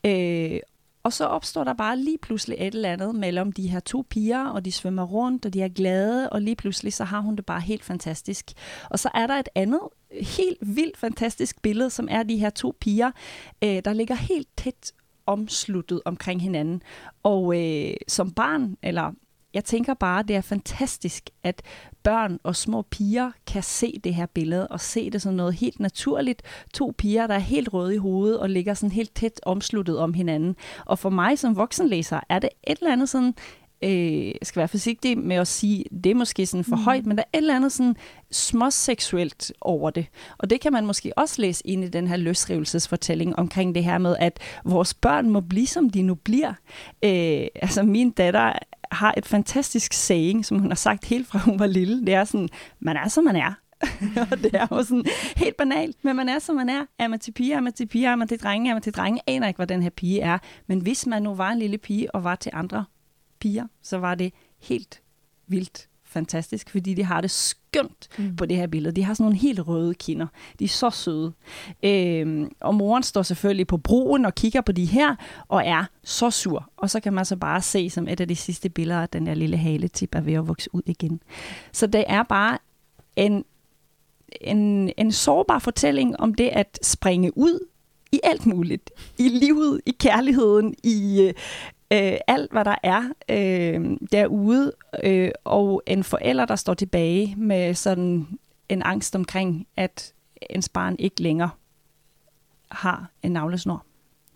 [0.04, 0.60] Øh,
[1.02, 4.46] og så opstår der bare lige pludselig et eller andet mellem de her to piger,
[4.46, 7.46] og de svømmer rundt, og de er glade, og lige pludselig så har hun det
[7.46, 8.52] bare helt fantastisk.
[8.90, 12.76] Og så er der et andet helt vildt fantastisk billede, som er de her to
[12.80, 13.10] piger,
[13.64, 14.92] øh, der ligger helt tæt
[15.26, 16.82] omsluttet omkring hinanden.
[17.22, 19.12] Og øh, som barn, eller
[19.54, 21.62] jeg tænker bare, det er fantastisk, at
[22.02, 25.80] børn og små piger kan se det her billede og se det som noget helt
[25.80, 26.42] naturligt.
[26.74, 30.14] To piger, der er helt røde i hovedet og ligger sådan helt tæt omsluttet om
[30.14, 30.56] hinanden.
[30.86, 33.34] Og for mig som voksenlæser er det et eller andet sådan,
[33.82, 36.82] øh, skal være forsigtig med at sige, det er måske sådan for mm.
[36.82, 37.96] højt, men der er et eller andet sådan
[38.30, 40.06] småseksuelt over det.
[40.38, 43.98] Og det kan man måske også læse ind i den her løsrivelsesfortælling omkring det her
[43.98, 46.52] med, at vores børn må blive, som de nu bliver.
[47.04, 48.52] Øh, altså min datter
[48.92, 52.06] har et fantastisk saying, som hun har sagt helt fra hun var lille.
[52.06, 52.48] Det er sådan,
[52.80, 53.52] man er, som man er.
[54.30, 55.04] og det er jo sådan
[55.36, 56.84] helt banalt, men man er, som man er.
[56.98, 58.94] Er man til piger, er man til piger, er man til drenge, er man til
[58.94, 59.20] drenge.
[59.26, 60.38] Aner ikke, hvad den her pige er.
[60.66, 62.84] Men hvis man nu var en lille pige og var til andre
[63.40, 65.00] piger, så var det helt
[65.46, 68.36] vildt fantastisk, fordi de har det skønt mm.
[68.36, 68.96] på det her billede.
[68.96, 70.26] De har sådan nogle helt røde kinder.
[70.58, 71.32] De er så søde.
[71.82, 75.16] Øhm, og moren står selvfølgelig på broen og kigger på de her,
[75.48, 76.70] og er så sur.
[76.76, 79.26] Og så kan man så bare se som et af de sidste billeder, at den
[79.26, 81.22] der lille haletip er ved at vokse ud igen.
[81.72, 82.58] Så det er bare
[83.16, 83.44] en,
[84.40, 87.66] en, en sårbar fortælling om det at springe ud
[88.12, 88.90] i alt muligt.
[89.18, 91.32] I livet, i kærligheden, i
[91.92, 94.72] øh, alt, hvad der er øh, derude,
[95.04, 100.12] øh, og en forælder, der står tilbage med sådan en angst omkring, at
[100.50, 101.50] ens barn ikke længere
[102.70, 103.84] har en navlesnor.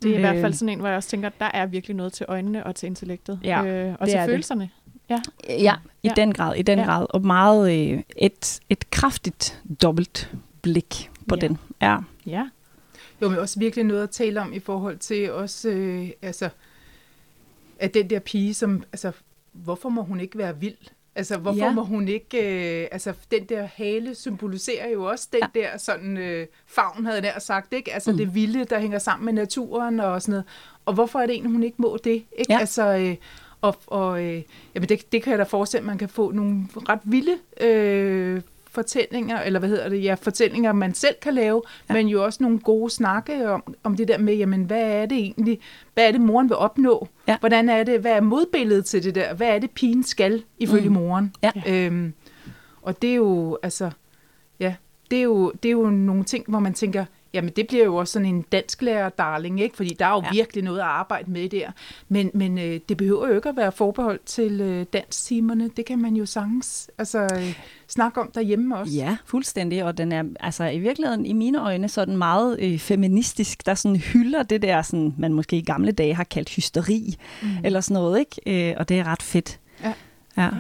[0.02, 1.66] Det er øh, i hvert fald sådan en, hvor jeg også tænker, at der er
[1.66, 3.40] virkelig noget til øjnene og til intellektet.
[3.44, 4.70] Ja, øh, og til følelserne.
[5.10, 5.20] Ja.
[5.48, 6.12] ja, i ja.
[6.16, 6.84] den grad, i den ja.
[6.84, 7.06] grad.
[7.10, 11.40] Og meget øh, et, et kraftigt dobbelt blik på ja.
[11.40, 11.58] den.
[11.82, 11.98] Ja.
[12.26, 12.48] ja.
[13.22, 16.48] Jo, men også virkelig noget at tale om i forhold til også, øh, altså,
[17.84, 19.12] at den der pige, som, altså,
[19.52, 20.76] hvorfor må hun ikke være vild?
[21.14, 21.72] Altså, hvorfor ja.
[21.72, 22.38] må hun ikke...
[22.82, 25.60] Øh, altså, den der hale symboliserer jo også den ja.
[25.60, 27.94] der sådan øh, favn, havde jeg sagt, ikke?
[27.94, 28.16] Altså, mm.
[28.16, 30.44] det vilde, der hænger sammen med naturen og sådan noget.
[30.84, 32.24] Og hvorfor er det egentlig, hun ikke må det?
[32.38, 32.52] Ikke?
[32.52, 32.58] Ja.
[32.58, 33.16] Altså, øh,
[33.60, 34.42] og, og øh,
[34.74, 38.40] jamen det, det kan jeg da forestille, at man kan få nogle ret vilde øh,
[38.74, 41.94] fortællinger, eller hvad hedder det, ja, fortællinger, man selv kan lave, ja.
[41.94, 45.18] men jo også nogle gode snakke om, om det der med, jamen, hvad er det
[45.18, 45.60] egentlig,
[45.94, 47.08] hvad er det, moren vil opnå?
[47.28, 47.36] Ja.
[47.40, 49.34] Hvordan er det, hvad er modbilledet til det der?
[49.34, 50.94] Hvad er det, pigen skal, ifølge mm.
[50.94, 51.34] moren?
[51.42, 51.50] Ja.
[51.68, 52.12] Øhm,
[52.82, 53.90] og det er jo, altså,
[54.60, 54.74] ja,
[55.10, 57.04] det er jo, det er jo nogle ting, hvor man tænker,
[57.34, 59.76] jamen det bliver jo også sådan en dansk lærer darling, ikke?
[59.76, 60.28] Fordi der er jo ja.
[60.32, 61.70] virkelig noget at arbejde med der.
[62.08, 65.70] Men, men øh, det behøver jo ikke at være forbeholdt til øh, danstimerne.
[65.76, 68.92] Det kan man jo sagtens altså, øh, snakke om derhjemme også.
[68.92, 69.84] Ja, fuldstændig.
[69.84, 73.96] Og den er altså i virkeligheden i mine øjne sådan meget øh, feministisk, der sådan
[73.96, 77.48] hylder det der, sådan, man måske i gamle dage har kaldt hysteri, mm.
[77.64, 78.70] eller sådan noget, ikke?
[78.70, 79.60] Øh, og det er ret fedt.
[79.82, 79.92] Ja.
[80.36, 80.42] ja.
[80.42, 80.50] ja.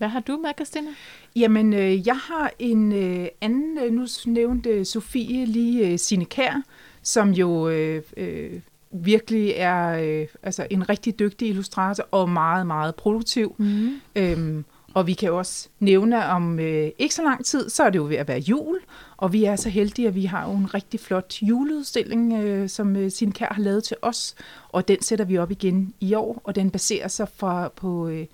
[0.00, 0.90] Hvad har du med, Christina?
[1.36, 6.62] Jamen, øh, jeg har en øh, anden, øh, nu nævnte Sofie lige øh, Sine Kær,
[7.02, 8.60] som jo øh, øh,
[8.90, 13.54] virkelig er øh, altså en rigtig dygtig illustrator og meget, meget produktiv.
[13.58, 14.00] Mm.
[14.16, 17.98] Øhm, og vi kan også nævne om øh, ikke så lang tid, så er det
[17.98, 18.78] jo ved at være jul,
[19.16, 22.96] og vi er så heldige, at vi har jo en rigtig flot juleudstilling, øh, som
[22.96, 24.34] øh, Sine Kær har lavet til os,
[24.68, 28.08] og den sætter vi op igen i år, og den baserer sig fra, på...
[28.08, 28.26] Øh,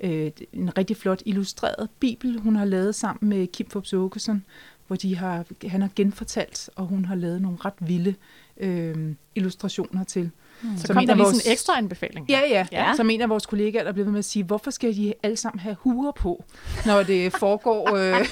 [0.00, 4.44] øh, en rigtig flot illustreret bibel, hun har lavet sammen med Kim Forbes Åkesson,
[4.86, 8.14] hvor de har, han har genfortalt, og hun har lavet nogle ret vilde
[8.56, 10.30] øh, illustrationer til.
[10.62, 10.76] Mm.
[10.76, 12.26] Så Som kom der lige vores- sådan en ekstra anbefaling.
[12.30, 12.92] Ja, ja, Ja.
[12.96, 15.36] Som en af vores kollegaer, der blev ved med at sige, hvorfor skal de alle
[15.36, 16.44] sammen have huer på,
[16.86, 18.26] når det foregår øh,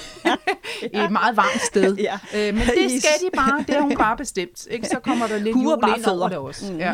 [0.93, 1.95] i et meget varmt sted.
[1.97, 2.19] Ja.
[2.35, 4.67] Øh, men det skal de bare, det har hun bare bestemt.
[4.71, 4.87] Ikke?
[4.87, 6.71] Så kommer der lidt Huer bare ind over det også.
[6.71, 6.79] Mhm.
[6.79, 6.93] Ja.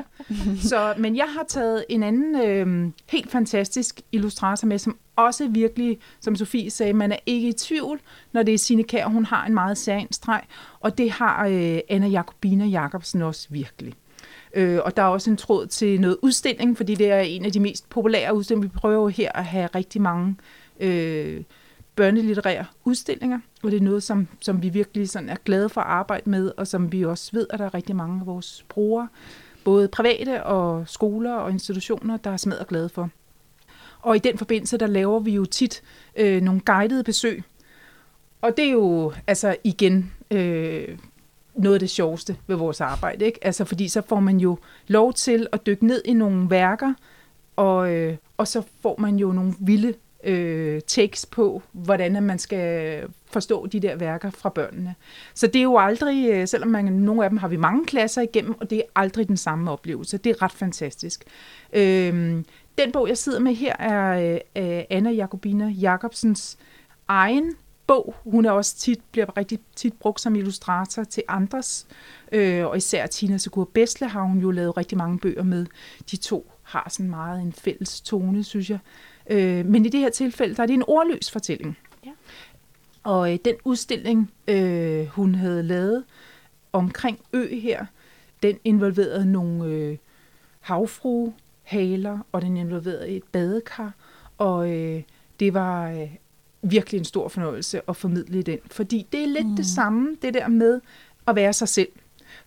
[0.62, 5.98] Så, men jeg har taget en anden øh, helt fantastisk illustrator med, som også virkelig,
[6.22, 8.00] som Sofie sagde, man er ikke i tvivl,
[8.34, 10.42] når det er Signe Kjær, hun har en meget særlig streg,
[10.80, 13.94] og det har øh, Anna Jacobina Jacobsen også virkelig.
[14.56, 17.52] Øh, og der er også en tråd til noget udstilling, fordi det er en af
[17.52, 18.70] de mest populære udstillinger.
[18.70, 20.36] Vi prøver jo her at have rigtig mange
[20.80, 21.44] øh,
[21.96, 25.88] børnelitterære udstillinger, og det er noget, som, som vi virkelig sådan er glade for at
[25.88, 29.08] arbejde med, og som vi også ved, at der er rigtig mange af vores brugere,
[29.64, 33.10] både private og skoler og institutioner, der er smadret glade for.
[34.02, 35.82] Og i den forbindelse, der laver vi jo tit
[36.16, 37.44] øh, nogle guidede besøg.
[38.42, 40.98] Og det er jo altså igen øh,
[41.58, 43.26] noget af det sjoveste ved vores arbejde.
[43.26, 43.40] Ikke?
[43.42, 46.94] Altså, fordi så får man jo lov til at dykke ned i nogle værker,
[47.56, 52.40] og, øh, og så får man jo nogle vilde øh, takes på, hvordan at man
[52.40, 54.96] skal forstå de der værker fra børnene.
[55.34, 58.22] Så det er jo aldrig, øh, selvom man, nogle af dem har vi mange klasser
[58.22, 60.18] igennem, og det er aldrig den samme oplevelse.
[60.18, 61.24] Det er ret fantastisk.
[61.74, 62.44] Øh,
[62.78, 66.58] den bog, jeg sidder med her, er øh, Anna Jacobina Jacobsens
[67.08, 67.54] egen
[67.88, 68.16] bog.
[68.24, 71.88] Hun er også tit, bliver rigtig tit brugt som illustrator til andres,
[72.32, 75.66] øh, og især Tina Segur Besle har hun jo lavet rigtig mange bøger med.
[76.12, 78.80] De to har sådan meget en fælles tone, synes jeg.
[79.30, 81.78] Øh, men i det her tilfælde, der er det en ordløs fortælling.
[82.06, 82.12] Ja.
[83.04, 86.04] Og øh, den udstilling, øh, hun havde lavet
[86.74, 87.86] omkring ø her,
[88.44, 89.98] den involverede nogle øh,
[90.60, 93.94] havfruhaler, og den involverede et badekar,
[94.38, 95.04] og øh,
[95.40, 96.16] det var øh,
[96.70, 99.56] virkelig en stor fornøjelse at formidle den, fordi det er lidt mm.
[99.56, 100.82] det samme, det der med
[101.28, 101.90] at være sig selv.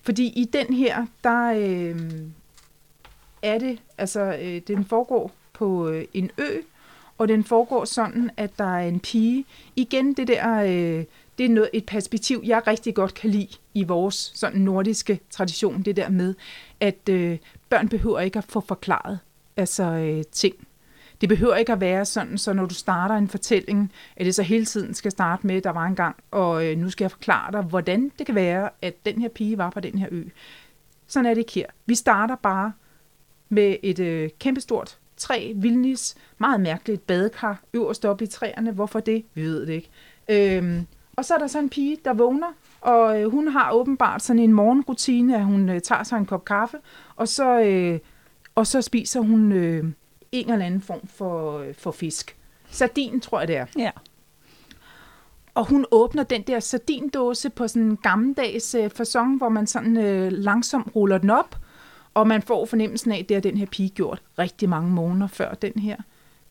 [0.03, 2.11] Fordi i den her, der øh,
[3.43, 6.61] er det, altså øh, den foregår på øh, en ø,
[7.19, 9.45] og den foregår sådan, at der er en pige.
[9.77, 11.05] Igen det der, øh,
[11.39, 15.83] det er noget, et perspektiv, jeg rigtig godt kan lide i vores sådan nordiske tradition,
[15.83, 16.35] det der med,
[16.81, 19.19] at øh, børn behøver ikke at få forklaret
[19.57, 20.55] altså, øh, ting.
[21.21, 24.43] Det behøver ikke at være sådan, så når du starter en fortælling, at det så
[24.43, 27.11] hele tiden skal starte med, at der var en gang, og øh, nu skal jeg
[27.11, 30.23] forklare dig, hvordan det kan være, at den her pige var på den her ø.
[31.07, 31.67] Sådan er det ikke her.
[31.87, 32.73] Vi starter bare
[33.49, 38.73] med et øh, kæmpestort træ, vildnis, meget mærkeligt badekar øverst oppe i træerne.
[38.73, 39.25] Hvorfor det?
[39.35, 39.91] Vi ved det ikke.
[40.29, 44.23] Øhm, og så er der så en pige, der vågner, og øh, hun har åbenbart
[44.23, 46.77] sådan en morgenrutine, at hun øh, tager sig en kop kaffe,
[47.17, 47.99] og så, øh,
[48.55, 49.85] og så spiser hun øh,
[50.33, 52.37] en eller anden form for, øh, for fisk.
[52.71, 53.67] Sardin, tror jeg det er.
[53.79, 53.91] Ja.
[55.55, 59.97] Og hun åbner den der sardindåse på sådan en gammeldags øh, fasong, hvor man sådan
[59.97, 61.57] øh, langsomt ruller den op,
[62.15, 65.27] og man får fornemmelsen af, at det har den her pige gjort rigtig mange måneder
[65.27, 65.97] før den her.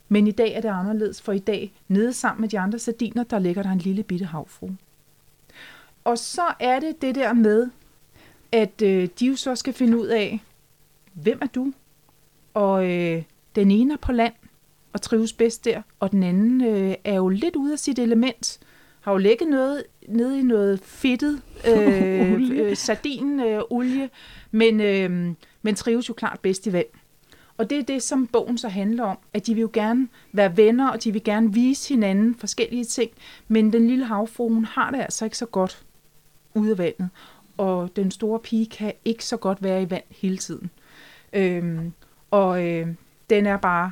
[0.10, 3.24] Men i dag er det anderledes, for i dag, nede sammen med de andre sardiner,
[3.24, 4.70] der ligger der en lille bitte havfru.
[6.04, 7.70] Og så er det det der med,
[8.52, 10.40] at øh, de jo så skal finde ud af,
[11.13, 11.74] hvem er du?
[12.54, 13.24] Og øh,
[13.58, 14.34] den ene er på land
[14.93, 18.60] og trives bedst der, og den anden øh, er jo lidt ude af sit element,
[19.02, 21.41] har jo lægget noget nede i noget fedtet
[21.72, 24.10] øh, øh, sardin øh, olie,
[24.52, 26.86] men, øh, men trives jo klart bedst i vand.
[27.58, 30.58] Og det er det, som bogen så handler om, at de vil jo gerne være
[30.58, 33.12] venner, og de vil gerne vise hinanden forskellige ting,
[33.48, 35.86] men den lille havfru, hun har det altså ikke så godt
[36.54, 37.10] ude af vandet,
[37.58, 40.70] og den store pige kan ikke så godt være i vand hele tiden.
[41.34, 41.93] Øhm,
[42.32, 42.88] og øh,
[43.30, 43.92] den er bare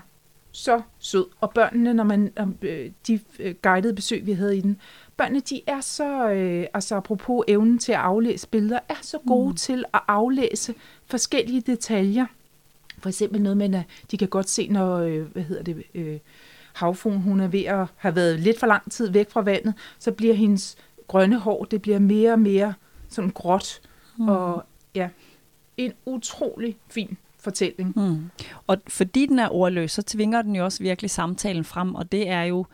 [0.52, 1.26] så sød.
[1.42, 4.78] Og børnene, når man øh, de øh, guidede besøg, vi havde i den,
[5.18, 9.50] børnene, de er så, øh, altså apropos evnen til at aflæse billeder, er så gode
[9.50, 9.56] mm.
[9.56, 10.74] til at aflæse
[11.06, 12.26] forskellige detaljer.
[13.00, 16.20] For eksempel noget med, at de kan godt se, når, øh, hvad hedder det, øh,
[16.74, 20.12] havfruen, hun er ved at have været lidt for lang tid væk fra vandet, så
[20.12, 22.74] bliver hendes grønne hår, det bliver mere og mere
[23.10, 23.82] sådan gråt.
[24.18, 24.30] Mm.
[24.30, 25.10] Og ja,
[25.78, 27.94] en utrolig fin fortælling.
[27.96, 28.30] Mm.
[28.68, 32.30] Og fordi den er ordløs, så tvinger den jo også virkelig samtalen frem, og det
[32.30, 32.66] er jo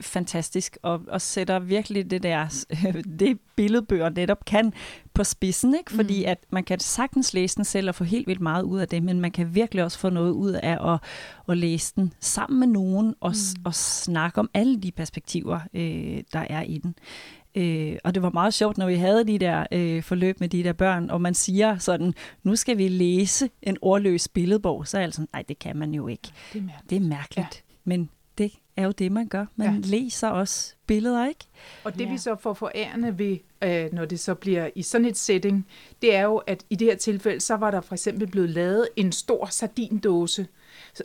[0.00, 2.66] fantastisk, og, og sætter virkelig det der,
[3.18, 4.72] det billedbøger netop kan
[5.14, 5.92] på spidsen, ikke?
[5.92, 6.30] fordi mm.
[6.30, 9.02] at man kan sagtens læse den selv og få helt vildt meget ud af det,
[9.02, 11.00] men man kan virkelig også få noget ud af at,
[11.48, 13.62] at læse den sammen med nogen og, mm.
[13.64, 16.94] og snakke om alle de perspektiver, øh, der er i den.
[17.54, 20.64] Øh, og det var meget sjovt, når vi havde de der øh, forløb med de
[20.64, 25.00] der børn, og man siger sådan, nu skal vi læse en ordløs billedbog, så er
[25.02, 26.28] jeg sådan, nej, det kan man jo ikke.
[26.52, 26.90] Det er mærkeligt.
[26.90, 27.54] Det er mærkeligt.
[27.56, 27.72] Ja.
[27.84, 29.46] Men det er jo det, man gør.
[29.56, 29.72] Man Ja.
[29.74, 29.80] ja.
[29.98, 31.44] læser også billeder, ikke?
[31.84, 32.04] Og det Ja.
[32.06, 32.12] ja.
[32.12, 35.66] vi så får forærende ved, øh, når det så bliver i sådan et setting,
[36.02, 38.88] det er jo, at i det her tilfælde, så var der for eksempel blevet lavet
[38.96, 40.46] en stor sardindåse.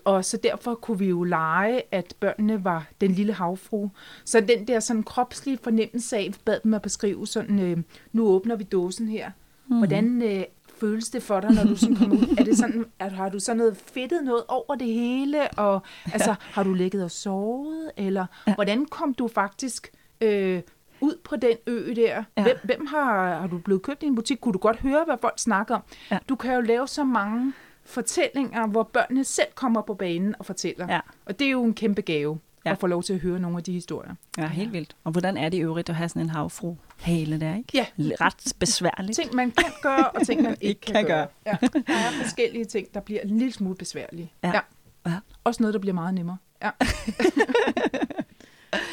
[0.05, 3.89] Og så derfor kunne vi jo lege, at børnene var den lille havfru.
[4.25, 7.77] Så den der sådan kropslige fornemmelse af, bad dem at beskrive sådan, øh,
[8.11, 9.31] nu åbner vi dåsen her.
[9.67, 9.77] Mm.
[9.77, 10.43] Hvordan øh,
[10.79, 12.35] føles det for dig, når du sådan kommer ud?
[12.37, 15.51] Er det sådan, at har du så noget fedtet noget over det hele?
[15.51, 15.81] Og
[16.13, 17.91] altså, har du ligget og sovet?
[17.97, 18.55] Eller ja.
[18.55, 20.61] hvordan kom du faktisk øh,
[21.01, 22.01] ud på den ø der?
[22.01, 22.23] Ja.
[22.37, 22.43] Ja.
[22.43, 24.37] Hvem, hvem har, har du blevet købt i en butik?
[24.41, 25.81] Kunne du godt høre, hvad folk snakker om?
[26.11, 26.17] Ja.
[26.29, 27.53] Du kan jo lave så mange
[27.89, 30.87] fortællinger, hvor børnene selv kommer på banen og fortæller.
[30.93, 30.99] Ja.
[31.25, 32.69] Og det er jo en kæmpe gave Ja.
[32.69, 32.73] ja.
[32.73, 34.11] at få lov til at høre nogle af de historier.
[34.37, 34.95] Ja, helt vildt.
[35.03, 37.69] Og hvordan er det i øvrigt at have sådan en havfru hale der, ikke?
[37.73, 37.85] Ja.
[37.97, 39.15] Ret besværligt.
[39.15, 41.27] Ting, man kan gøre, og ting, man ikke kan, kan gøre.
[41.45, 41.57] Ja.
[41.61, 44.31] Der er forskellige ting, der bliver en lille smule besværlige.
[44.43, 44.51] Ja.
[45.05, 45.13] Ja.
[45.43, 46.37] Også noget, der bliver meget nemmere.
[46.63, 46.69] Ja.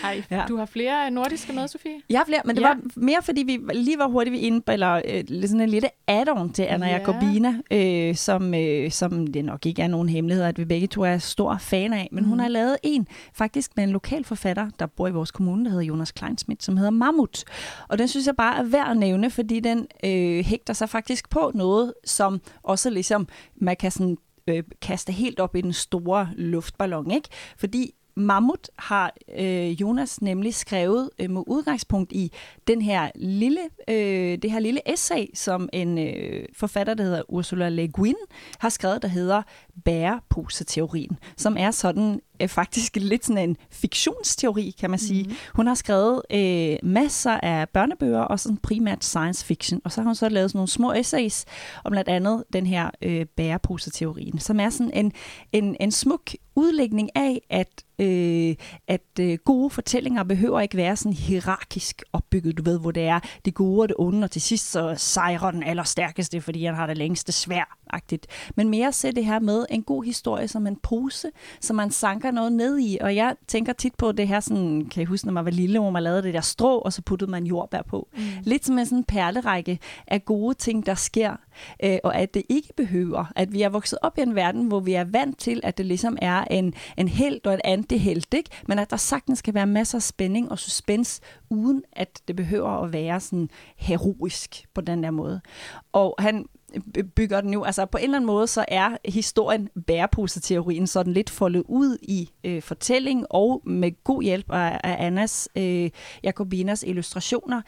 [0.07, 0.45] Ej, Ja.
[0.49, 1.91] du har flere nordiske med, Sofie?
[2.11, 2.67] Jeg har flere, men det Ja.
[2.69, 5.89] var mere, fordi vi lige var hurtigt inde på, eller øh, lidt sådan en lille
[6.11, 6.97] add-on til Anna Ja.
[6.97, 11.03] Jacobina, øh, som, øh, som det nok ikke er nogen hemmelighed, at vi begge to
[11.03, 12.09] er stor fan af.
[12.13, 12.31] Men mm.
[12.31, 15.71] hun har lavet en, faktisk med en lokal forfatter, der bor i vores kommune, der
[15.71, 17.45] hedder Jonas Kleinsmith, som hedder Mammut.
[17.89, 21.31] Og den synes jeg bare er værd at nævne, fordi den øh, hægter sig faktisk
[21.31, 24.17] på noget, som også ligesom, man kan sådan
[24.49, 27.29] øh, kaste helt op i den store luftballon, ikke?
[27.59, 32.33] Fordi Mammut har øh, Jonas nemlig skrevet øh, med udgangspunkt i
[32.67, 37.69] den her lille, øh, det her lille essay, som en øh, forfatter, der hedder Ursula
[37.69, 38.15] Le Guin,
[38.59, 39.43] har skrevet, der hedder
[39.85, 45.23] Bæreposeteorien, som er sådan øh, faktisk lidt sådan en fiktionsteori, kan man sige.
[45.23, 45.37] Mm-hmm.
[45.55, 50.09] Hun har skrevet øh, masser af børnebøger, og sådan primært science fiction, og så har
[50.09, 51.45] hun så lavet sådan nogle små essays
[51.85, 55.13] om blandt andet den her øh, bæreposeteorien, som er sådan en,
[55.53, 58.55] en, en smuk udlægning af, at, øh,
[58.89, 63.21] at øh, gode fortællinger behøver ikke være sådan hierarkisk opbygget, du ved, hvor det er
[63.45, 66.87] det gode og det onde, og til sidst så sejrer den allerstærkeste, fordi han har
[66.87, 68.27] det længste svær-agtigt.
[68.57, 72.26] Men mere se det her med en god historie som en pose, som man sanker
[72.31, 75.33] noget ned i, og jeg tænker tit på det her, sådan, kan jeg huske, når
[75.33, 78.09] man var lille, hvor man lavede det der strå, og så puttede man jordbær på.
[78.13, 78.23] Mm.
[78.43, 81.37] Lidt som en sådan perlerække af gode ting, der sker,
[81.83, 84.81] øh, og at det ikke behøver, at vi er vokset op i en verden, hvor
[84.81, 88.51] vi er vant til, at det ligesom er en, en held og en antihelt, ikke?
[88.69, 92.71] men at der sagtens kan være masser af spænding og suspense, uden at det behøver
[92.71, 95.41] at være sådan heroisk på den der måde.
[95.93, 96.47] Og han
[97.17, 101.31] bygger den nu, altså på en eller anden måde, så er historien bæreposeteorien sådan lidt
[101.31, 105.91] foldet ud i øh, fortælling og med god hjælp af, af Annas, øh,
[106.23, 107.63] Jacobinas illustrationer.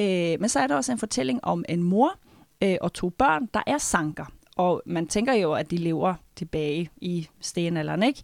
[0.00, 2.18] Øh, men så er der også en fortælling om en mor
[2.62, 4.24] øh, og to børn, der er sanker.
[4.56, 8.22] Og man tænker jo, at de lever tilbage i stenalderen, ikke?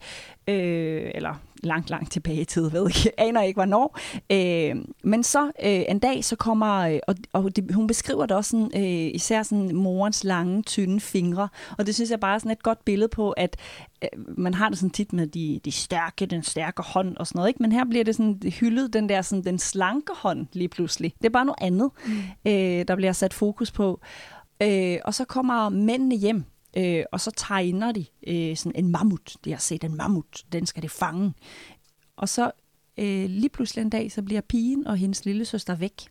[0.49, 3.01] Øh, eller langt, langt tilbage i tid, ved ikke.
[3.05, 3.99] Jeg aner ikke, hvornår.
[4.33, 8.37] Øh, men så øh, en dag, så kommer, øh, og, og det, hun beskriver det
[8.37, 11.49] også sådan, øh, især sådan morens lange, tynde fingre.
[11.79, 13.57] Og det synes jeg bare er sådan et godt billede på, at
[14.03, 17.39] øh, man har det sådan tit med de, de stærke, den stærke hånd og sådan
[17.39, 17.63] noget, ikke?
[17.63, 21.15] Men her bliver det sådan hyldet, den der sådan, den slanke hånd lige pludselig.
[21.19, 22.13] Det er bare noget andet, mm.
[22.47, 24.01] øh, der bliver sat fokus på.
[24.63, 26.45] Øh, og så kommer mændene hjem,
[26.79, 29.37] øh, og så tegner de øh, sådan en mammut.
[29.45, 31.35] De har set en mammut, den skal det fange.
[32.17, 32.51] Og så
[32.99, 36.03] øh, lige pludselig en dag, så bliver pigen og hendes lille søster væk.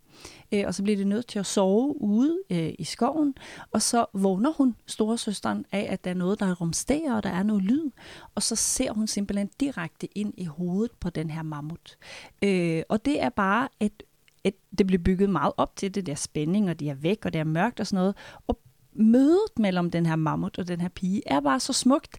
[0.52, 3.34] Øh, og så bliver de nødt til at sove ude øh, i skoven.
[3.72, 7.44] Og så vågner hun, storesøsteren, af, at der er noget, der rumsterer, og der er
[7.44, 7.90] noget lyd.
[8.36, 11.98] Og så ser hun simpelthen direkte ind i hovedet på den her mammut.
[12.44, 14.04] Øh, og det er bare et
[14.44, 17.34] et, det bliver bygget meget op til det der spænding, og de er væk, og
[17.34, 18.16] det er mørkt og sådan noget.
[18.48, 18.60] Og
[18.98, 22.18] mødet mellem den her mammut og den her pige er bare så smukt,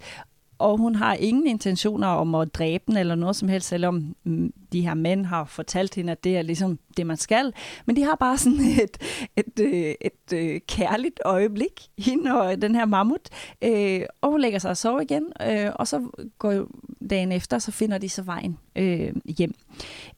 [0.59, 4.53] og hun har ingen intentioner om at dræbe den eller noget som helst, selvom mm,
[4.73, 7.53] de her mænd har fortalt hende, at det er ligesom det, man skal.
[7.87, 8.99] Men de har bare sådan et,
[9.37, 13.29] et, øh, et, et, et kærligt øjeblik, hende og den her mammut.
[13.63, 16.67] Øh, og hun lægger sig og sover igen, øh, og så går
[17.11, 19.55] dagen efter, så finder de så vejen øh, hjem.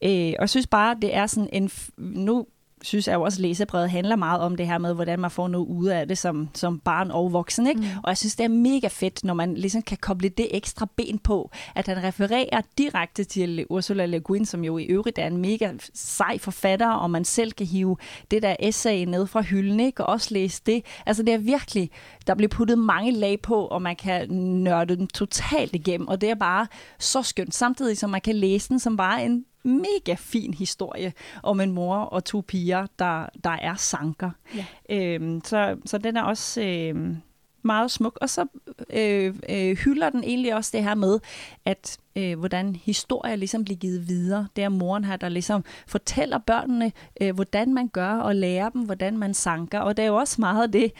[0.03, 1.69] Øh, og jeg synes bare, det er sådan en...
[1.97, 2.45] Nu
[2.81, 5.47] synes jeg jo også, at læsebrevet handler meget om det her med, hvordan man får
[5.47, 7.67] noget ud af det som, som barn og voksen.
[7.67, 7.81] Ikke?
[7.81, 7.87] Mm.
[8.03, 11.19] Og jeg synes, det er mega fedt, når man ligesom kan koble det ekstra ben
[11.19, 15.37] på, at han refererer direkte til Ursula Le Guin, som jo i øvrigt er en
[15.37, 17.97] mega sej forfatter, og man selv kan hive
[18.31, 20.05] det der essay ned fra hylden, ikke?
[20.05, 20.85] og også læse det.
[21.05, 21.89] Altså det er virkelig,
[22.27, 24.29] der bliver puttet mange lag på, og man kan
[24.63, 26.67] nørde den totalt igennem, og det er bare
[26.99, 31.59] så skønt, samtidig som man kan læse den som bare en mega fin historie om
[31.59, 34.31] en mor og to piger, der, der er sanker.
[34.55, 34.65] Ja.
[34.89, 36.61] Øhm, så, så den er også...
[36.61, 37.17] Øhm,
[37.63, 38.45] meget smuk, og så
[38.89, 41.19] øh, øh, hylder den egentlig også det her med,
[41.65, 44.47] at øh, hvordan historier ligesom bliver givet videre.
[44.55, 46.91] Det er moren her, der ligesom fortæller børnene,
[47.21, 49.79] øh, hvordan man gør, og lærer dem, hvordan man sanker.
[49.79, 50.91] Og det er jo også meget det,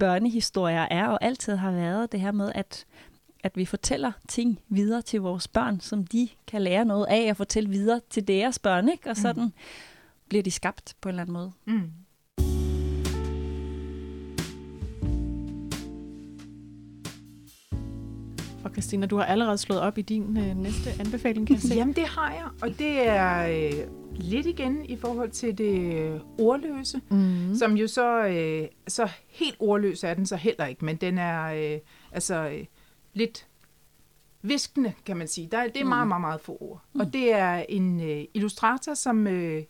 [0.00, 2.84] børnehistorier er, og altid har været det her med, at
[3.46, 7.36] at vi fortæller ting videre til vores børn, som de kan lære noget af at
[7.36, 9.10] fortælle videre til deres børn, ikke?
[9.10, 9.52] og sådan mm.
[10.28, 11.52] bliver de skabt på en eller anden måde.
[11.64, 11.90] Mm.
[18.64, 21.74] Og Christina, du har allerede slået op i din øh, næste anbefaling, kan jeg se.
[21.74, 23.86] Jamen, det har jeg, og det er øh,
[24.16, 27.54] lidt igen i forhold til det øh, ordløse, mm.
[27.54, 31.44] som jo så, øh, så helt ordløs er den så heller ikke, men den er
[31.44, 31.80] øh,
[32.12, 32.64] altså øh,
[33.16, 33.46] lidt
[34.42, 35.48] viskende, kan man sige.
[35.50, 35.88] Der, det er mm.
[35.88, 36.82] meget, meget, meget få ord.
[36.92, 37.00] Mm.
[37.00, 39.62] Og det er en øh, illustrator, som øh,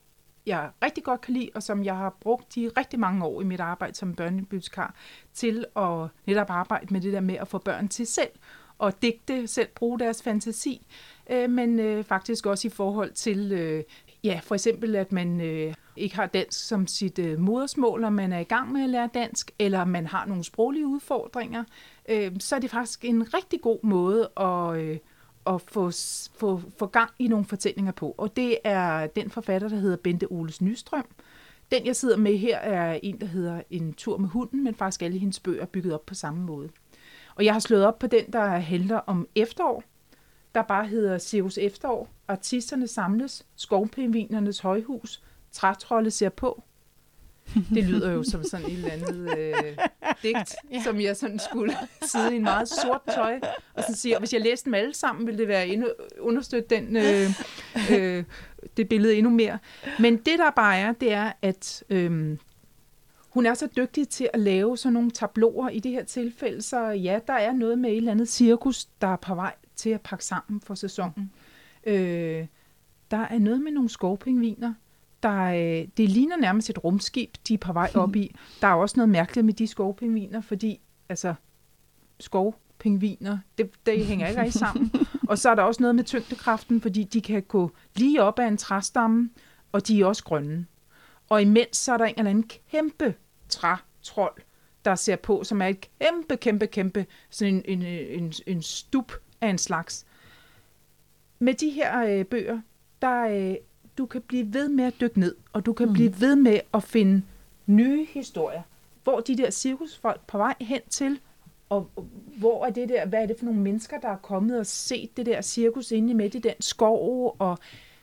[0.46, 3.44] jeg rigtig godt kan lide, og som jeg har brugt de rigtig mange år i
[3.44, 4.94] mit arbejde som børnebibliotekar
[5.34, 8.30] til at netop arbejde med det der med at få børn til selv
[8.78, 10.86] og digte, selv bruge deres fantasi,
[11.30, 13.84] øh, men øh, faktisk også i forhold til, øh,
[14.24, 18.32] ja, for eksempel at man øh, ikke har dansk som sit øh, modersmål, og man
[18.32, 21.64] er i gang med at lære dansk, eller man har nogle sproglige udfordringer,
[22.08, 24.98] øh, så er det faktisk en rigtig god måde at, øh,
[25.46, 25.90] at få,
[26.36, 28.14] få, få gang i nogle fortællinger på.
[28.18, 31.06] Og det er den forfatter, der hedder Bente Oles Nystrøm.
[31.72, 35.02] Den, jeg sidder med her, er en, der hedder En tur med hunden, men faktisk
[35.02, 36.68] alle hendes bøger er bygget op på samme måde.
[37.34, 39.82] Og jeg har slået op på den, der handler om efterår,
[40.54, 42.08] der bare hedder Sirius Efterår.
[42.28, 45.22] Artisterne samles, skovpingvinernes højhus,
[45.56, 46.62] trætrolde ser på.
[47.74, 49.54] Det lyder jo som sådan et eller andet øh,
[50.22, 50.82] digt, ja.
[50.82, 53.40] som jeg sådan skulle sidde i en meget sort tøj
[53.74, 55.88] og så sige, og hvis jeg læste dem alle sammen, ville det være endnu,
[56.20, 57.30] understøtte den, øh,
[57.90, 58.24] øh,
[58.76, 59.58] det billede endnu mere.
[59.98, 62.38] Men det der bare er, det er, at øh,
[63.28, 66.86] hun er så dygtig til at lave sådan nogle tabloer i det her tilfælde, så
[66.86, 70.00] ja, der er noget med et eller andet cirkus, der er på vej til at
[70.00, 71.32] pakke sammen for sæsonen.
[71.86, 72.46] Øh,
[73.10, 74.74] der er noget med nogle skovpingviner.
[75.26, 78.34] Der er, det ligner nærmest et rumskib, de er på vej op i.
[78.60, 81.34] Der er også noget mærkeligt med de skovpingviner, fordi altså,
[82.20, 84.92] skovpingviner, det, det hænger ikke rigtig sammen.
[85.28, 88.48] Og så er der også noget med tyngdekraften, fordi de kan gå lige op ad
[88.48, 89.30] en træstamme,
[89.72, 90.66] og de er også grønne.
[91.28, 93.14] Og imens så er der en eller anden kæmpe
[93.48, 94.42] trætrold,
[94.84, 99.12] der ser på, som er et kæmpe, kæmpe, kæmpe, sådan en, en, en, en stup
[99.40, 100.06] af en slags.
[101.38, 102.60] Med de her øh, bøger,
[103.02, 103.56] der øh,
[103.98, 105.92] du kan blive ved med at dykke ned, og du kan mm.
[105.92, 107.22] blive ved med at finde
[107.66, 108.62] nye historier.
[109.04, 111.20] Hvor de der cirkusfolk på vej hen til,
[111.68, 111.90] og
[112.38, 115.16] hvor er det der, hvad er det for nogle mennesker, der er kommet og set
[115.16, 117.58] det der cirkus inde midt i den skov, og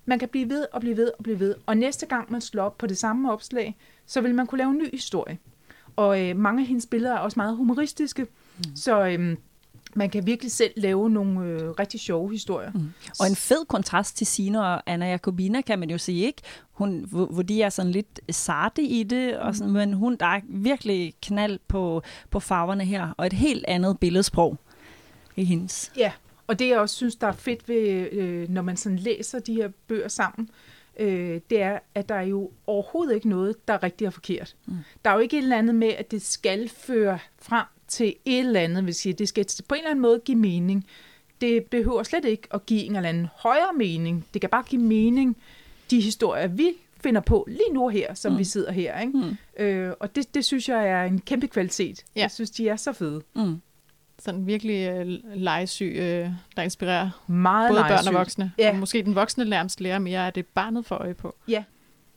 [0.06, 1.56] man kan blive ved og blive ved og blive ved.
[1.66, 4.72] Og næste gang man slår op på det samme opslag, så vil man kunne lave
[4.72, 5.38] en ny historie.
[5.96, 8.22] Og øh, mange af hendes billeder er også meget humoristiske,
[8.58, 8.76] mm.
[8.76, 9.38] så øh,
[9.96, 12.72] man kan virkelig selv lave nogle øh, rigtig sjove historier.
[12.72, 12.94] Mm.
[13.20, 16.42] Og en fed kontrast til Sina og Anna Jacobina, kan man jo sige, ikke?
[16.72, 19.74] Hun, hvor, hvor de er sådan lidt sarte i det, og sådan, mm.
[19.74, 24.58] men hun der er virkelig knald på, på farverne her, og et helt andet billedsprog
[25.36, 25.92] i hendes.
[25.98, 26.12] Ja,
[26.48, 29.54] og det jeg også synes, der er fedt ved, øh, når man sådan læser de
[29.54, 30.50] her bøger sammen,
[31.00, 34.56] øh, det er, at der er jo overhovedet ikke noget, der er rigtigt og forkert.
[34.66, 34.78] Mm.
[35.06, 38.40] Der er jo ikke et eller andet med, at det skal føre frem til et
[38.40, 40.86] eller andet, vil sige, det skal på en eller anden måde give mening.
[41.42, 44.26] Det behøver slet ikke at give en eller anden højere mening.
[44.34, 45.38] Det kan bare give mening,
[45.92, 46.70] de historier, vi
[47.04, 48.38] finder på lige nu her, som mm.
[48.38, 49.00] vi sidder her.
[49.00, 49.18] Ikke?
[49.18, 49.64] Mm.
[49.64, 52.04] Øh, og det, det synes jeg er en kæmpe kvalitet.
[52.16, 52.22] Ja.
[52.22, 53.22] Jeg synes, de er så fede.
[53.36, 53.62] Mm.
[54.20, 58.06] Sådan virkelig øh, legesyg, øh, der inspirerer Meget både legesyg.
[58.06, 58.52] børn og voksne.
[58.58, 58.70] Ja.
[58.70, 61.36] Og måske den voksne nærmest lærer mere af det, barnet får øje på.
[61.48, 61.64] Ja,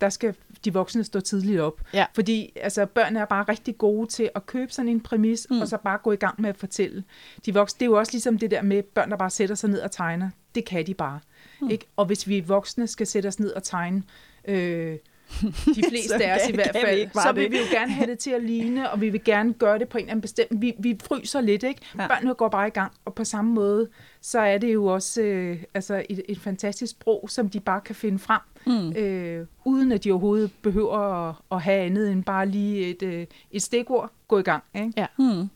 [0.00, 0.34] der skal
[0.64, 1.80] de voksne stå tidligt op.
[1.94, 2.06] Ja.
[2.14, 5.60] Fordi altså, børn er bare rigtig gode til at købe sådan en præmis, mm.
[5.60, 7.04] og så bare gå i gang med at fortælle.
[7.46, 9.70] De voksne, det er jo også ligesom det der med børn, der bare sætter sig
[9.70, 10.30] ned og tegner.
[10.54, 11.20] Det kan de bare.
[11.60, 11.70] Mm.
[11.70, 11.86] Ikke?
[11.96, 14.02] Og hvis vi voksne skal sætte os ned og tegne...
[14.48, 14.98] Øh,
[15.76, 17.52] de fleste af os i hvert fald, så vil det.
[17.52, 19.98] vi jo gerne have det til at ligne, og vi vil gerne gøre det på
[19.98, 20.48] en eller anden bestemt...
[20.50, 21.80] Vi, vi fryser lidt, ikke?
[21.98, 22.06] Ja.
[22.08, 23.88] Børnene går bare i gang, og på samme måde,
[24.20, 27.94] så er det jo også øh, altså et, et fantastisk sprog, som de bare kan
[27.94, 28.92] finde frem, mm.
[28.96, 30.98] øh, uden at de overhovedet behøver
[31.28, 34.10] at, at have andet end bare lige et, øh, et stikord.
[34.28, 34.92] Gå i gang, ikke?
[34.96, 35.06] Ja.
[35.18, 35.48] Mm.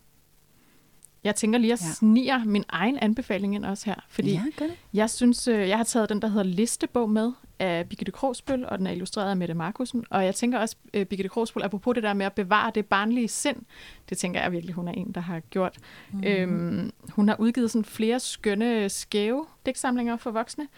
[1.24, 1.92] Jeg tænker lige at ja.
[1.92, 4.44] sniger min egen anbefaling ind også her, fordi ja,
[4.94, 8.78] jeg synes, øh, jeg har taget den, der hedder Listebog med af Birgitte Krogsbøl, og
[8.78, 10.04] den er illustreret af Mette Markusen.
[10.10, 13.28] Og jeg tænker også, uh, Birgitte Krogsbøl, apropos det der med at bevare det barnlige
[13.28, 13.56] sind,
[14.08, 15.78] det tænker jeg virkelig, hun er en, der har gjort.
[16.12, 16.26] Mm-hmm.
[16.26, 20.68] Øhm, hun har udgivet sådan flere skønne, skæve digtsamlinger for voksne.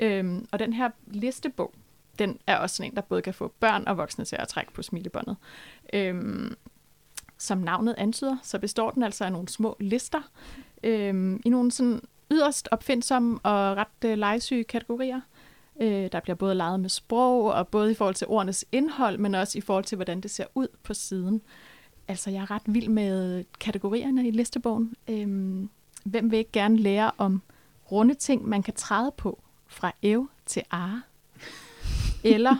[0.00, 1.72] Øhm, og den her listebog,
[2.18, 4.72] den er også sådan en, der både kan få børn og voksne til at trække
[4.72, 5.36] på smilebåndet.
[5.92, 6.54] Øhm,
[7.42, 10.30] som navnet antyder, så består den altså af nogle små lister
[10.82, 15.20] øh, i nogle sådan yderst opfindsomme og ret øh, legesyge kategorier.
[15.80, 19.34] Øh, der bliver både leget med sprog, og både i forhold til ordenes indhold, men
[19.34, 21.42] også i forhold til, hvordan det ser ud på siden.
[22.08, 24.94] Altså, jeg er ret vild med kategorierne i listebogen.
[25.08, 25.70] Øhm,
[26.04, 27.42] hvem vil ikke gerne lære om
[27.92, 31.02] runde ting, man kan træde på, fra ev til are?
[32.24, 32.56] Eller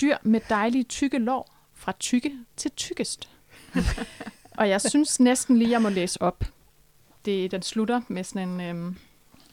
[0.00, 3.30] dyr med dejlige tykke lår, fra tykke til tykkest.
[4.58, 6.44] og jeg synes næsten lige, jeg må læse op.
[7.24, 8.96] Det, den slutter med sådan en øhm,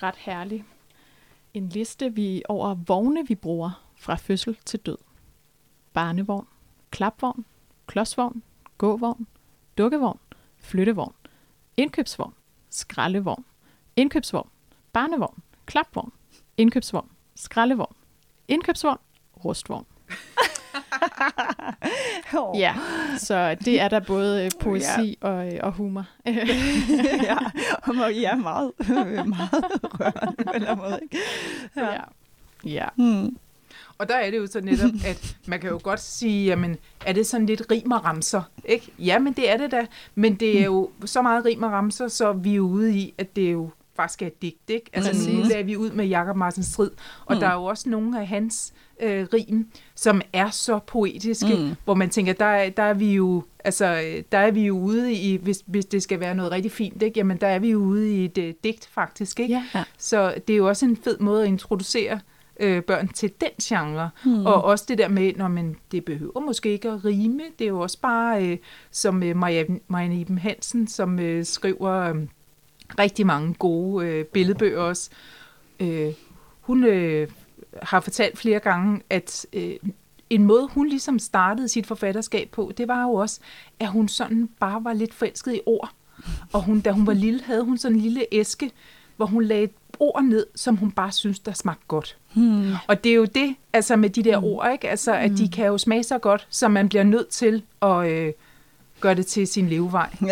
[0.04, 0.66] ret herlig
[1.58, 4.98] en liste vi over vogne, vi bruger fra fødsel til død.
[5.94, 6.48] Barnevogn,
[6.92, 7.46] klapvogn,
[7.88, 8.44] klodsvogn,
[8.78, 9.28] gåvogn,
[9.78, 10.20] dukkevogn,
[10.58, 11.14] flyttevogn,
[11.78, 12.34] indkøbsvogn,
[12.70, 13.46] skraldevogn,
[13.96, 14.50] indkøbsvogn,
[14.94, 16.12] barnevogn, klapvogn,
[16.58, 17.96] indkøbsvogn, skraldevogn,
[18.48, 19.00] indkøbsvogn,
[19.46, 19.86] rustvogn.
[22.34, 22.60] Oh.
[22.60, 22.76] Ja,
[23.18, 26.06] så det er der både øh, poesi og, øh, og humor.
[27.24, 27.38] ja,
[27.84, 29.32] og I er meget, meget
[30.00, 31.00] rørende på en eller anden måde.
[31.04, 31.18] Ikke?
[31.78, 32.00] ja.
[32.64, 32.86] ja.
[32.96, 33.38] Hmm.
[33.98, 37.14] Og der er det jo så netop, at man kan jo godt sige, jamen, er
[37.14, 38.42] det sådan lidt rim og ramser?
[38.66, 38.92] Ikke?
[39.00, 39.86] Ja, men det er det da.
[40.16, 43.36] Men det er jo så meget rim og ramser, så vi er ude i, at
[43.36, 44.90] det er jo faktisk er et digt, ikke?
[44.94, 45.34] Altså Præcis.
[45.34, 46.90] nu er vi ud med Jakob Martin Strid,
[47.26, 47.40] og Mm.
[47.40, 51.76] der er jo også nogle af hans øh, rim, som er så poetiske, Mm.
[51.86, 55.14] hvor man tænker, der, er- der er vi jo, altså, der er vi jo ude
[55.14, 57.20] i, hvis, hvis det skal være noget rigtig fint, ikke?
[57.20, 59.64] Jamen, der er vi jo ude i et øh, digt, faktisk, ikke?
[59.76, 59.84] ja.
[59.98, 62.20] Så det er jo også en fed måde at introducere
[62.60, 64.10] øh, børn til den genre.
[64.26, 64.46] Mm.
[64.46, 67.42] Og også det der med, når man det behøver måske ikke at rime.
[67.60, 68.58] Det er jo også bare, øh,
[68.92, 69.36] som øh,
[69.88, 72.16] Maja Iben Hansen, som øh, skriver øh,
[73.00, 75.10] rigtig mange gode øh, billedbøger også.
[75.80, 76.14] Øh,
[76.62, 77.28] hun øh,
[77.82, 79.76] har fortalt flere gange, at øh,
[80.30, 83.40] en måde, hun ligesom startede sit forfatterskab på, det var jo også,
[83.80, 85.92] at hun sådan bare var lidt forelsket i ord.
[86.54, 88.72] Og hun, da hun var lille, havde hun sådan en lille æske,
[89.16, 89.70] hvor hun lagde
[90.00, 92.18] ord ned, som hun bare synes, der smagte godt.
[92.34, 92.72] Hmm.
[92.88, 94.46] Og det er jo det, altså med de der mm.
[94.46, 94.90] ord, ikke?
[94.90, 98.34] Altså, at de kan jo smage så godt, så man bliver nødt til at øh,
[99.00, 100.10] gøre det til sin levevej.
[100.22, 100.32] Jamen,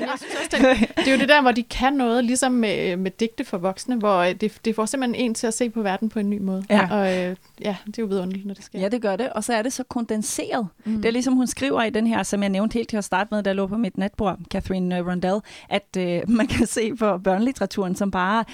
[0.00, 2.96] jeg synes også, det, det er jo det der, hvor de kan noget, ligesom med,
[2.96, 5.82] med digte for voksne, hvor øh, det, det får simpelthen en til at se på
[5.82, 6.64] verden på en ny måde.
[6.70, 6.88] Ja.
[6.90, 8.80] Og øh, ja, det er jo vidunderligt, når det sker.
[8.80, 9.32] Ja, det gør det.
[9.32, 10.68] Og så er det så kondenseret.
[10.84, 10.96] Mm.
[10.96, 13.28] Det er ligesom hun skriver i den her, som jeg nævnte helt til at starte
[13.30, 17.18] med, der lå på mit natbord, Catherine øh, Rundell, at øh, man kan se på
[17.18, 18.44] børnelitteraturen som bare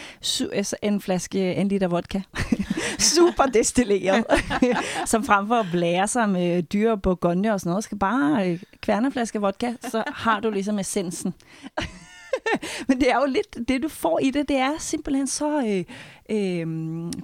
[0.52, 2.20] altså en flaske, en liter vodka.
[2.98, 4.24] Super destilleret.
[5.06, 7.02] som frem for at blære sig med dyr og
[7.52, 11.34] og sådan noget, skal bare øh, kværne flaske vodka, så har du ligesom essensen.
[12.88, 15.84] Men det er jo lidt, det du får i det, det er simpelthen så øh,
[16.30, 16.66] øh,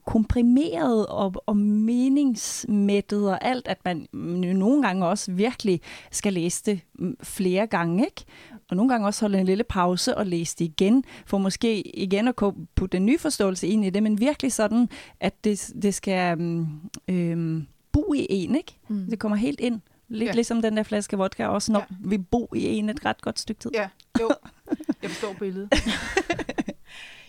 [0.06, 6.80] komprimeret og, og meningsmættet og alt, at man nogle gange også virkelig skal læse det
[6.94, 8.24] mm, flere gange, ikke?
[8.70, 12.28] Og nogle gange også holde en lille pause og læse det igen, for måske igen
[12.28, 14.88] at kunne putte en ny forståelse ind i det, men virkelig sådan,
[15.20, 16.66] at det, det skal mm,
[17.08, 17.62] øh,
[17.92, 18.78] bo i en, ikke?
[18.88, 19.06] Mm.
[19.10, 19.80] Det kommer helt ind.
[20.08, 20.32] Lidt ja.
[20.32, 21.96] Ligesom den der flaske vodka også, når ja.
[22.04, 23.70] vi bo i en et ret godt stykke tid.
[23.74, 23.88] Ja,
[24.20, 24.30] jo.
[25.02, 25.72] Jeg forstår billedet.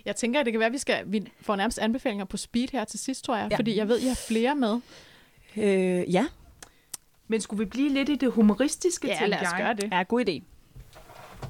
[0.06, 2.68] Jeg tænker, at det kan være, at vi, skal, vi får nærmest anbefalinger på speed
[2.72, 3.48] her til sidst, tror jeg, Ja.
[3.52, 3.58] ja.
[3.58, 4.80] fordi jeg ved, at I har flere med.
[5.58, 6.26] Øh, ja.
[7.28, 9.60] Men skulle vi blive lidt i det humoristiske, Ja, tænkte lad os jeg?
[9.66, 9.92] gøre det.
[9.98, 10.32] Ja, god idé.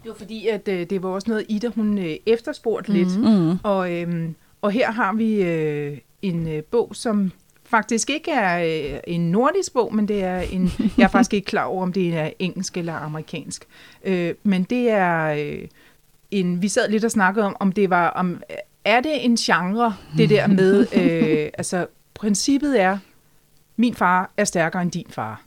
[0.03, 2.97] Det var fordi, at øh, det var også noget, Ida hun øh, efterspurgte mm.
[2.97, 3.19] lidt.
[3.19, 3.57] Mm.
[3.63, 7.31] Og, øhm, og her har vi øh, en øh, bog, som
[7.63, 8.63] faktisk ikke er
[8.93, 11.93] øh, en nordisk bog, men det er en, jeg er faktisk ikke klar over, om
[11.93, 13.65] det er engelsk eller amerikansk.
[14.03, 15.67] Øh, men det er øh,
[16.31, 18.41] en, vi sad lidt og snakkede om, om det var, om,
[18.85, 22.97] er det en genre, det der med, øh, altså princippet er,
[23.75, 25.41] min far er stærkere end din far.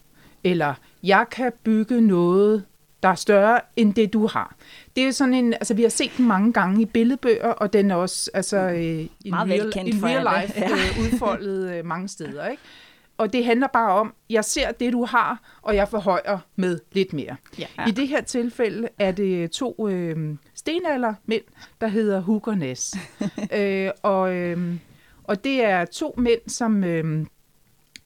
[0.44, 2.64] Eller, jeg kan bygge noget,
[3.02, 4.54] der er større end det, du har.
[4.96, 7.90] Det er sådan en, altså vi har set den mange gange i billedbøger, og den
[7.90, 10.70] er også altså, øh, Meget real, velkendt in for real life Ja.
[10.70, 12.46] øh, udfoldet øh, mange steder.
[12.46, 12.62] Ikke?
[13.18, 17.12] Og det handler bare om, jeg ser det, du har, og jeg forhøjer med lidt
[17.12, 17.36] mere.
[17.58, 17.66] Ja.
[17.88, 21.42] I det her tilfælde er det to øh, stenaldermænd,
[21.80, 22.94] der hedder Hug og Næs.
[23.58, 24.74] øh, og, øh,
[25.24, 27.26] og det er to mænd, som øh,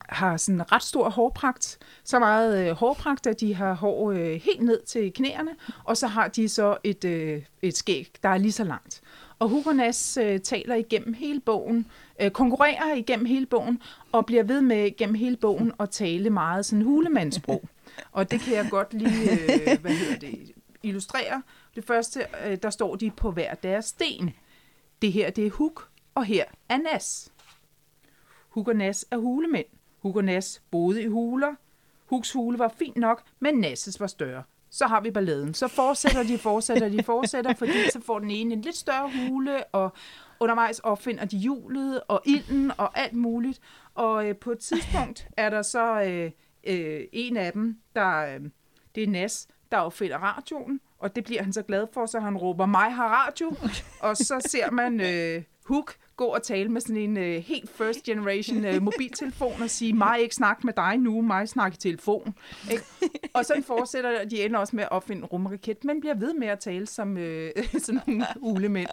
[0.08, 1.78] har sådan ret stor hårpragt.
[2.04, 5.50] Så meget øh, hårpragt, at de har hår øh, helt ned til knæerne,
[5.84, 9.02] og så har de så et, øh, et skæg, der er lige så langt.
[9.38, 11.86] Og Hugo Næs øh, taler igennem hele bogen,
[12.20, 13.82] øh, konkurrerer igennem hele bogen,
[14.12, 17.64] og bliver ved med gennem hele bogen at tale meget sådan hulemandssprog.
[18.12, 20.52] Og det kan jeg godt lige, øh, hvad hedder det,
[20.82, 21.42] illustrere.
[21.74, 24.30] Det første, øh, der står de på hver deres sten.
[25.02, 25.80] Det her, det er Hug,
[26.14, 27.32] og her er Nas.
[28.48, 29.66] Hug og Nas er hulemænd.
[29.98, 31.54] Hug og Nas boede i huler.
[32.06, 34.42] Hugs hule var fint nok, men Nasses var større.
[34.70, 35.54] så har vi balladen.
[35.54, 39.64] Så fortsætter de, fortsætter de, fortsætter, fordi så får den ene en lidt større hule,
[39.64, 39.92] og
[40.40, 43.60] undervejs opfinder de hjulet og ilden og alt muligt.
[43.94, 46.30] Og øh, på et tidspunkt er der så øh,
[46.64, 48.40] øh, en af dem, der øh,
[48.94, 52.36] det er Nas, der opfinder radioen, og det bliver han så glad for, så han
[52.36, 53.54] råber, mig har radio,
[54.00, 58.02] og så ser man øh, Hook gå og tale med sådan en øh, helt first
[58.02, 62.34] generation øh, mobiltelefon og sige, mig ikke snakke med dig nu, mig snakke i telefon.
[62.70, 62.84] Ikke?
[63.34, 66.58] Og så fortsætter de ender også med at opfinde rumraket, men bliver ved med at
[66.58, 67.50] tale som øh,
[67.84, 68.88] sådan nogle ulemænd.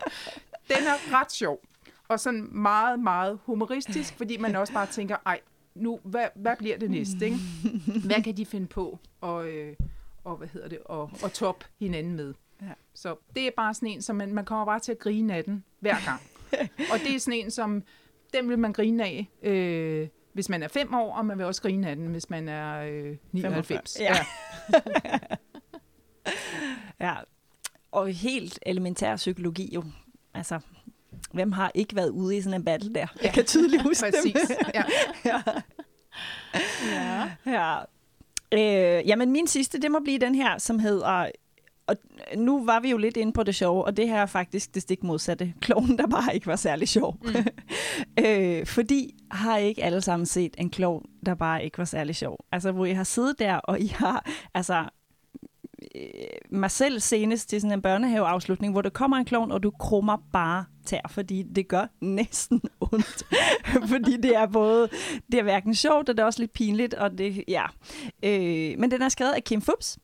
[0.68, 1.60] Den er ret sjov,
[2.08, 5.40] og sådan meget, meget humoristisk, fordi man også bare tænker, ej,
[5.76, 7.26] nu, hvad, hvad bliver det næste?
[7.26, 7.38] Ikke?
[8.06, 9.76] Hvad kan de finde på og, øh,
[10.24, 12.34] og hvad hedder det, og, og top hinanden med?
[12.62, 12.68] Ja.
[12.94, 15.44] Så det er bare sådan en, som man, man kommer bare til at grine af
[15.44, 16.22] den hver gang.
[16.92, 17.84] og det er sådan en, som
[18.34, 21.62] den vil man grine af, øh, hvis man er fem år, og man vil også
[21.62, 23.98] grine af den, hvis man er øh, 99.
[24.00, 24.16] Ja.
[27.08, 27.16] ja.
[27.92, 29.84] Og helt elementær psykologi jo.
[30.34, 30.60] Altså,
[31.32, 33.08] hvem har ikke været ude i sådan en battle der?
[33.24, 34.48] Jeg kan tydeligt huske Præcis.
[34.48, 34.58] dem.
[34.74, 34.84] Ja.
[35.26, 35.42] ja.
[36.86, 37.32] Ja.
[37.46, 37.80] ja.
[38.54, 41.30] Øh, jamen, min sidste, det må blive den her, som hedder...
[41.88, 41.96] Og
[42.38, 44.82] nu var vi jo lidt inde på det sjove, og det her er faktisk det
[44.82, 45.54] stik modsatte.
[45.62, 47.18] Kloven, der bare ikke var særlig sjov.
[47.24, 47.34] Mm.
[48.26, 52.16] øh, fordi har I ikke alle sammen set en klov, der bare ikke var særlig
[52.16, 52.46] sjov?
[52.52, 54.26] Altså, hvor I har siddet der, og I har...
[54.54, 54.86] Altså,
[55.96, 56.02] øh,
[56.50, 60.18] mig selv senest til sådan en børnehaveafslutning, hvor der kommer en klovn, og du krummer
[60.34, 62.62] bare tær, fordi det gør næsten
[62.92, 63.24] ondt.
[63.90, 64.90] fordi det er både,
[65.32, 67.66] det er hverken sjovt, og det er også lidt pinligt, og det, ja.
[68.24, 69.98] Øh, men den er skrevet af Kim Fubs,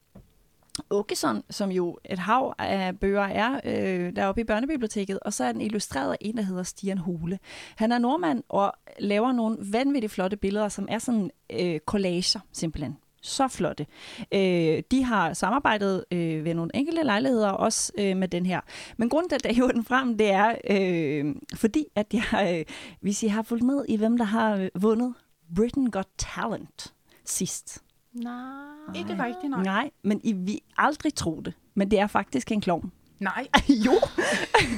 [0.89, 5.51] Åkesson, som jo et hav af bøger er øh, deroppe i børnebiblioteket, og så er
[5.51, 7.39] den illustreret af en, der hedder Stian Hule.
[7.75, 12.97] Han er nordmand og laver nogle vanvittigt flotte billeder, som er sådan øh, collager simpelthen.
[13.23, 13.85] Så flotte.
[14.33, 18.61] Øh, de har samarbejdet øh, ved nogle enkelte lejligheder også øh, med den her.
[18.97, 22.75] Men grunden til, at jeg hiver den frem, det er, øh, fordi at jeg, øh,
[23.01, 25.13] hvis I har fulgt med i, hvem der har øh, vundet
[25.55, 26.93] Britain Got Talent
[27.25, 28.95] sidst, Nej.
[28.95, 29.63] Ikke rigtigt, nej.
[29.63, 31.53] Nej, men I vil aldrig tro det.
[31.75, 32.91] Men det er faktisk en klovn.
[33.19, 33.47] Nej.
[33.85, 33.91] jo.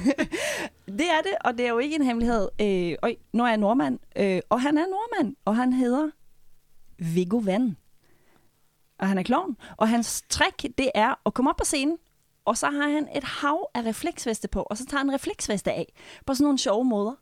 [0.99, 2.49] det er det, og det er jo ikke en hemmelighed.
[2.61, 6.09] Øh, øj, nu er jeg nordmand, øh, og han er nordmand, og han hedder
[6.97, 7.77] Viggo Van.
[8.99, 9.57] Og han er klovn.
[9.77, 11.97] Og hans trick, det er at komme op på scenen,
[12.45, 15.93] og så har han et hav af refleksveste på, og så tager han refleksveste af
[16.25, 17.13] på sådan nogle sjove måder.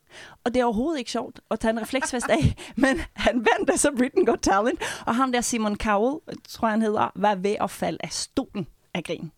[0.43, 3.91] Og det er overhovedet ikke sjovt at tage en refleksvest af, men han vandt altså
[3.97, 6.19] Britain Got Talent, og ham der Simon Cowell,
[6.49, 9.32] tror jeg han hedder, var ved at falde af stolen af grin.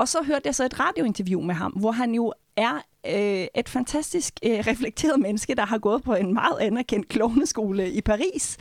[0.00, 2.74] Og så hørte jeg så et radiointerview med ham, hvor han jo er
[3.06, 8.00] øh, et fantastisk øh, reflekteret menneske, der har gået på en meget anerkendt klovneskole i
[8.00, 8.56] Paris,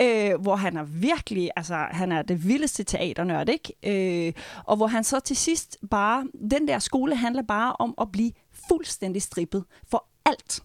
[0.00, 4.26] øh, hvor han er virkelig, altså han er det vildeste teaternørd, ikke?
[4.26, 4.32] Øh,
[4.64, 8.32] og hvor han så til sidst bare, den der skole handler bare om at blive
[8.68, 10.62] fuldstændig strippet for alt.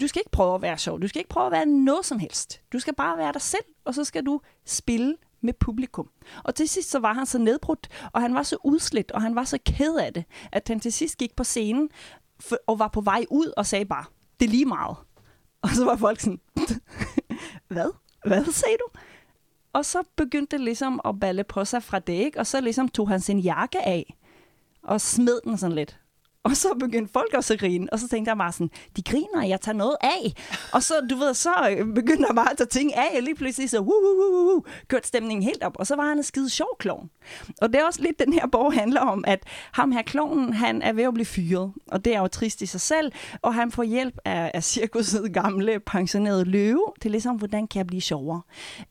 [0.00, 2.18] Du skal ikke prøve at være sjov, du skal ikke prøve at være noget som
[2.18, 2.60] helst.
[2.72, 6.08] Du skal bare være dig selv, og så skal du spille med publikum.
[6.44, 9.34] Og til sidst så var han så nedbrudt, og han var så udslidt, og han
[9.34, 11.90] var så ked af det, at han til sidst gik på scenen
[12.40, 14.04] for, og var på vej ud og sagde bare,
[14.40, 14.96] det er lige meget.
[15.62, 16.40] Og så var folk sådan,
[17.72, 17.90] hvad?
[18.26, 18.98] Hvad sagde du?
[19.72, 22.38] Og så begyndte det ligesom at balle på sig fra det, ikke?
[22.38, 24.16] Og så ligesom tog han sin jakke af
[24.82, 25.98] og smed den sådan lidt.
[26.44, 29.46] Og så begyndte folk også at grine, og så tænkte jeg bare sådan, de griner,
[29.46, 30.34] jeg tager noget af.
[30.72, 33.34] Og så, du ved, så øh, begyndte jeg bare at tage ting af, og lige
[33.34, 36.22] pludselig så, uh, uh, uh, uh, kørte stemningen helt op, og så var han en
[36.22, 37.10] skide sjov klovn.
[37.62, 40.82] Og det er også lidt, den her bog handler om, at ham her klovnen, han
[40.82, 43.12] er ved at blive fyret, og det er jo trist i sig selv,
[43.42, 47.86] og han får hjælp af, af cirkuset gamle, pensionerede løve, til ligesom, hvordan kan jeg
[47.86, 48.40] blive sjovere?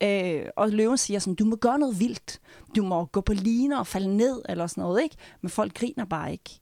[0.03, 2.39] Øh, og løven siger sådan, du må gøre noget vildt,
[2.75, 5.15] du må gå på liner og falde ned, eller sådan noget, ikke?
[5.41, 6.59] Men folk griner bare ikke.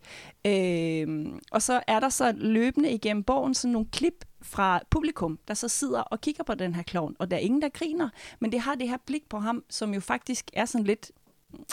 [0.48, 5.54] Øh, og så er der så løbende igennem bogen sådan nogle klip fra publikum, der
[5.54, 8.10] så sidder og kigger på den her klovn, og der er ingen, der griner,
[8.40, 11.12] men det har det her blik på ham, som jo faktisk er sådan lidt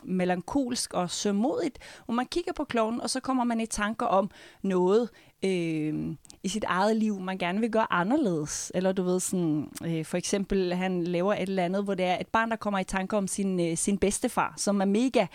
[0.04, 4.30] melankolsk og sømodigt, hvor man kigger på klovnen, og så kommer man i tanker om
[4.62, 5.08] noget
[5.44, 8.72] øh, i sit eget liv, man gerne vil gøre anderledes.
[8.74, 12.18] Eller du ved, sådan, øh, for eksempel, han laver et eller andet, hvor det er
[12.20, 15.26] et barn, der kommer i tanker om sin, øh, sin bedstefar, som er mega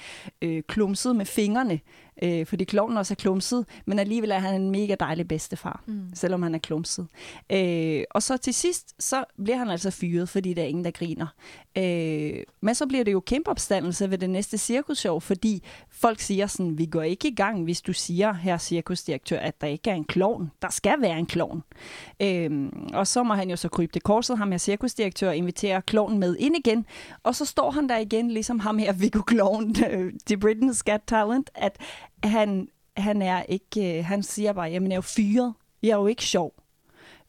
[0.41, 1.79] øh, klumset med fingrene,
[2.21, 6.09] øh, fordi klovnen også er klumset, men alligevel er han en mega dejlig bedstefar, mm.
[6.13, 7.07] selvom han er klumset.
[7.51, 10.91] Øh, og så til sidst, så bliver han altså fyret, fordi der er ingen, der
[10.91, 11.27] griner.
[11.77, 16.47] Øh, men så bliver det jo kæmpe opstandelse ved det næste cirkusshow, fordi folk siger
[16.47, 19.95] sådan, vi går ikke i gang, hvis du siger, her cirkusdirektør, at der ikke er
[19.95, 20.51] en klovn.
[20.61, 21.63] Der skal være en klovn.
[22.21, 25.81] Øhm, og så må han jo så krybe det korset, ham her cirkusdirektør, og invitere
[25.81, 26.85] klovnen med ind igen.
[27.23, 29.73] Og så står han der igen, ligesom ham her Viggo Klovn,
[30.27, 31.77] The Britain's Got Talent, at
[32.23, 32.67] han,
[32.97, 35.53] han er ikke, øh, han siger bare, jamen jeg er jo fyret,
[35.83, 36.53] jeg er jo ikke sjov.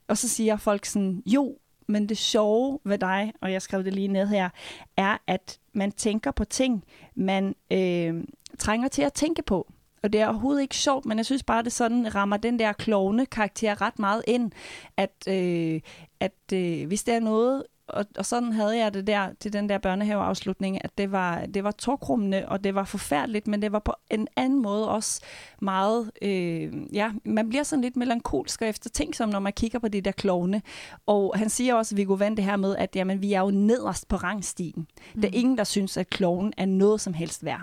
[0.09, 3.95] Og så siger folk sådan, jo, men det sjove ved dig, og jeg skrev det
[3.95, 4.51] lige ned her,
[4.97, 6.85] er, at man tænker på ting,
[7.15, 8.25] man øh,
[8.59, 9.73] trænger til at tænke på.
[10.03, 12.73] Og det er overhovedet ikke sjovt, men jeg synes bare, det sådan rammer den der
[12.73, 14.53] klovne karakter ret meget ind,
[14.97, 15.81] at, øh,
[16.21, 19.69] at øh, hvis der er noget, og, og sådan havde jeg det der til den
[19.69, 23.79] der børnehaveafslutning, at det var, det var tokrummende, og det var forfærdeligt, men det var
[23.79, 25.21] på en anden måde også
[25.61, 30.01] meget, øh, ja, man bliver sådan lidt melankolsk og eftertænksom, når man kigger på de
[30.01, 30.63] der klovne.
[31.07, 34.09] Og han siger også, Viggo Vand, det her med, at jamen, vi er jo nederst
[34.09, 34.87] på rangstigen.
[35.15, 35.21] Mm.
[35.21, 37.63] Der er ingen, der synes, at kloven er noget som helst værd.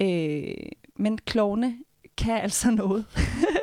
[0.00, 0.54] Øh,
[0.96, 1.76] men klovne
[2.18, 3.04] kan altså noget.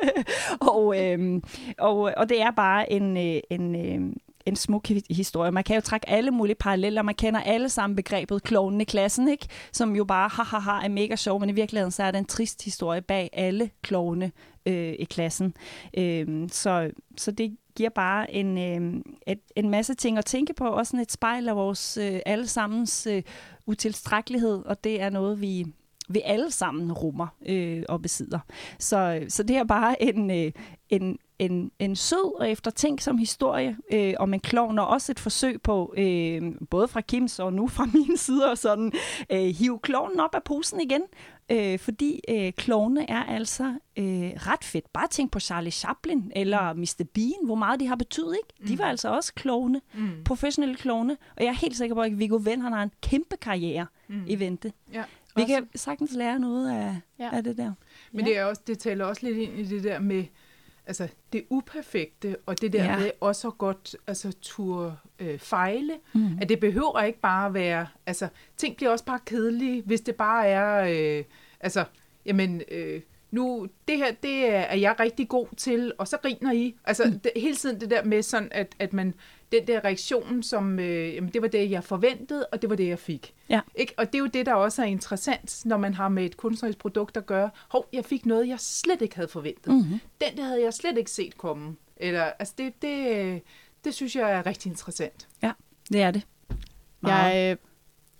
[0.72, 1.42] og, øh,
[1.78, 4.16] og, og det er bare en, øh, en, øh,
[4.46, 5.52] en smuk historie.
[5.52, 7.02] Man kan jo trække alle mulige paralleller.
[7.02, 9.46] Man kender alle sammen begrebet klonen i klassen, ikke?
[9.72, 12.18] som jo bare ha, ha, ha, er mega sjov, men i virkeligheden så er der
[12.18, 14.32] en trist historie bag alle klovne
[14.66, 15.54] øh, i klassen.
[15.98, 20.68] Øh, så, så det giver bare en, øh, et, en masse ting at tænke på,
[20.68, 23.22] også sådan et spejl af vores øh, allesammens øh,
[23.66, 25.66] utilstrækkelighed, og det er noget, vi,
[26.08, 28.38] vi alle sammen rummer øh, og besidder.
[28.78, 30.52] Så, så det er bare en, øh,
[30.90, 35.62] en, en, en sød og eftertænksom historie øh, om en klovn, og også et forsøg
[35.62, 38.92] på, øh, både fra Kims og nu fra min side, og sådan
[39.32, 41.02] øh, hive klovnen op af posen igen.
[41.50, 43.64] Øh, fordi øh, klovne er altså
[43.96, 44.92] øh, ret fedt.
[44.92, 47.04] Bare tænk på Charlie Chaplin eller Mr.
[47.14, 48.72] Bean, hvor meget de har betydet, ikke?
[48.72, 48.90] De var mm.
[48.90, 50.24] altså også klovne, mm.
[50.24, 53.86] professionelle klovne, og jeg er helt sikker på, at Viggo Venn har en kæmpe karriere
[54.08, 54.24] mm.
[54.26, 54.72] i vente.
[54.92, 55.04] Ja.
[55.36, 55.54] Vi også.
[55.54, 57.30] kan sagtens lære noget af, ja.
[57.32, 57.72] af det der.
[58.12, 58.30] Men ja.
[58.30, 60.24] det, er også, det taler også lidt ind i det der med,
[60.86, 62.98] altså det uperfekte, og det der ja.
[62.98, 66.38] med også godt altså, tur øh, fejle, mm.
[66.40, 70.48] at det behøver ikke bare være, altså ting bliver også bare kedelige, hvis det bare
[70.48, 70.84] er,
[71.18, 71.24] øh,
[71.60, 71.84] altså,
[72.26, 73.00] jamen, øh,
[73.34, 76.74] nu, det her, det er, er jeg rigtig god til, og så griner I.
[76.84, 77.20] Altså, mm.
[77.20, 79.14] det, hele tiden det der med sådan, at, at man,
[79.52, 82.88] den der reaktion, som, øh, jamen, det var det, jeg forventede, og det var det,
[82.88, 83.34] jeg fik.
[83.48, 83.60] Ja.
[83.74, 83.94] Ikke?
[83.96, 86.78] Og det er jo det, der også er interessant, når man har med et kunstnerisk
[86.78, 87.50] produkt at gøre.
[87.68, 89.72] Hov, jeg fik noget, jeg slet ikke havde forventet.
[89.72, 90.00] Mm-hmm.
[90.20, 91.76] Den der havde jeg slet ikke set komme.
[91.96, 93.42] Eller, altså, det, det,
[93.84, 95.28] det synes jeg er rigtig interessant.
[95.42, 95.52] Ja,
[95.92, 96.26] det er det.
[97.02, 97.56] Jeg, øh,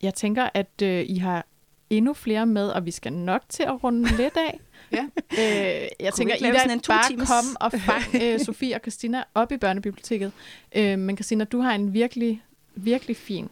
[0.02, 1.46] jeg tænker, at øh, I har
[1.90, 4.60] endnu flere med, og vi skal nok til at runde lidt af.
[4.92, 5.04] Ja.
[5.32, 7.28] Øh, jeg Kunne tænker, Ida, sådan en bare times?
[7.28, 10.32] kom og fang øh, Sofie og Christina op i børnebiblioteket.
[10.76, 12.42] Øh, men Christina, du har en virkelig,
[12.74, 13.48] virkelig fin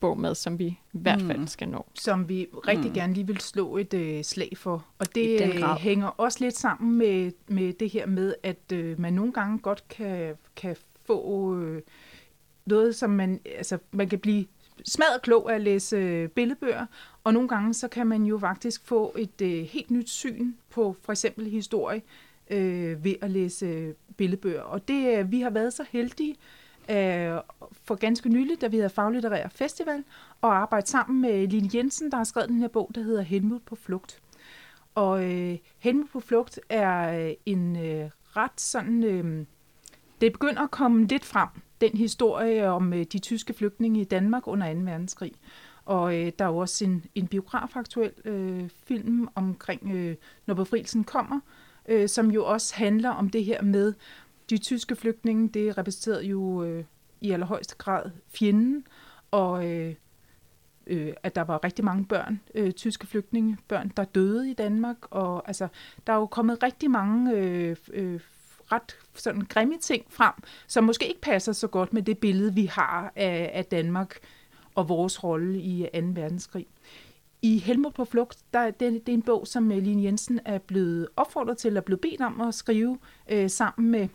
[0.00, 1.46] bog med, som vi i hvert fald mm.
[1.46, 1.86] skal nå.
[1.94, 2.94] Som vi rigtig mm.
[2.94, 4.86] gerne lige vil slå et øh, slag for.
[4.98, 9.12] Og det øh, hænger også lidt sammen med, med det her med, at øh, man
[9.12, 11.82] nogle gange godt kan, kan få øh,
[12.66, 14.46] noget, som man, altså, man kan blive
[14.84, 16.86] smadret klog af at læse øh, billedbøger,
[17.26, 20.96] og nogle gange så kan man jo faktisk få et øh, helt nyt syn på
[21.02, 22.02] for eksempel historie
[22.50, 24.62] øh, ved at læse billedbøger.
[24.62, 26.36] Og det øh, vi har været så heldige
[26.90, 27.40] øh,
[27.84, 30.04] for ganske nylig, da vi havde Faglitterær Festival,
[30.40, 33.62] og arbejde sammen med Line Jensen, der har skrevet den her bog, der hedder Helmut
[33.62, 34.22] på flugt.
[34.94, 39.04] Og øh, Helmut på flugt er øh, en øh, ret sådan...
[39.04, 39.46] Øh,
[40.20, 41.48] det begynder at komme lidt frem,
[41.80, 44.80] den historie om øh, de tyske flygtninge i Danmark under 2.
[44.80, 45.32] verdenskrig.
[45.86, 50.16] Og øh, der er jo også en, en biografaktuel øh, film omkring, øh,
[50.46, 51.40] når befrielsen kommer,
[51.88, 53.94] øh, som jo også handler om det her med
[54.50, 55.48] de tyske flygtninge.
[55.48, 56.84] Det repræsenterer jo øh,
[57.20, 58.86] i allerhøjeste grad fjenden,
[59.30, 59.94] og øh,
[60.86, 64.96] øh, at der var rigtig mange børn, øh, tyske flygtninge, børn, der døde i Danmark.
[65.10, 65.68] Og altså,
[66.06, 68.20] der er jo kommet rigtig mange øh, øh,
[68.72, 70.32] ret sådan grimme ting frem,
[70.66, 74.18] som måske ikke passer så godt med det billede, vi har af, af Danmark
[74.76, 76.00] og vores rolle i 2.
[76.14, 76.66] verdenskrig.
[77.42, 80.58] I Helmut på flugt, der, det, det er en bog, som øh, Line Jensen er
[80.58, 82.98] blevet opfordret til, at blive bedt om at skrive
[83.28, 84.08] øh, sammen med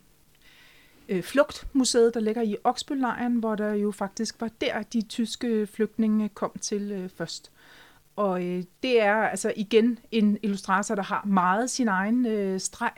[1.10, 6.30] øh, Flugtmuseet, der ligger i Oksbøllejren, hvor der jo faktisk var der, de tyske flygtninge
[6.30, 7.52] kom til øh, først.
[8.16, 12.94] Og øh, det er altså igen en illustrator, der har meget sin egen øh, streg,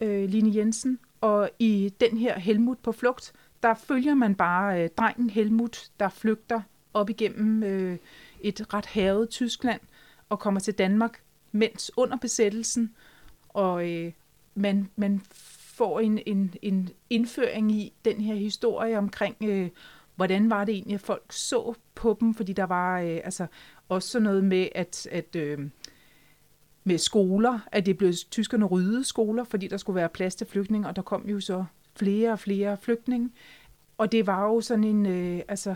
[0.00, 0.98] øh, Line Jensen.
[1.20, 6.08] Og i den her Helmut på flugt, der følger man bare øh, drengen Helmut, der
[6.08, 6.60] flygter
[6.94, 7.98] op igennem øh,
[8.40, 9.80] et ret havet Tyskland
[10.28, 12.94] og kommer til Danmark, mens under besættelsen,
[13.48, 14.12] og øh,
[14.54, 15.20] man, man
[15.76, 19.70] får en, en, en indføring i den her historie omkring, øh,
[20.16, 23.46] hvordan var det egentlig, at folk så på dem, fordi der var øh, altså
[23.88, 25.58] også noget med, at, at øh,
[26.84, 30.88] med skoler, at det blev tyskerne ryddede skoler, fordi der skulle være plads til flygtninge,
[30.88, 31.64] og der kom jo så
[31.96, 33.30] flere og flere flygtninge.
[33.98, 35.74] Og det var jo sådan en, øh, altså,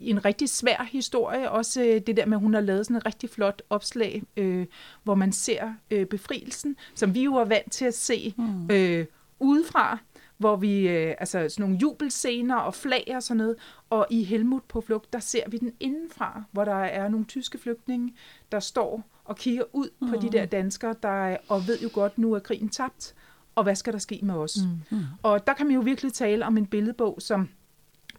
[0.00, 1.50] en rigtig svær historie.
[1.50, 4.66] Også øh, det der med, at hun har lavet sådan et rigtig flot opslag, øh,
[5.02, 8.70] hvor man ser øh, befrielsen, som vi jo er vant til at se mm.
[8.70, 9.06] øh,
[9.38, 9.98] udefra
[10.40, 13.56] hvor vi, øh, altså sådan nogle jubelscener og flag og sådan noget,
[13.90, 17.58] og i Helmut på flugt, der ser vi den indenfra, hvor der er nogle tyske
[17.58, 18.14] flygtninge,
[18.52, 20.08] der står og kigger ud mm.
[20.08, 20.32] på de mm.
[20.32, 23.14] der danskere, der og ved jo godt, nu er krigen tabt,
[23.60, 24.56] og hvad skal der ske med os?
[24.90, 24.96] Mm.
[24.96, 25.04] Mm.
[25.22, 27.48] Og der kan man jo virkelig tale om en billedbog, som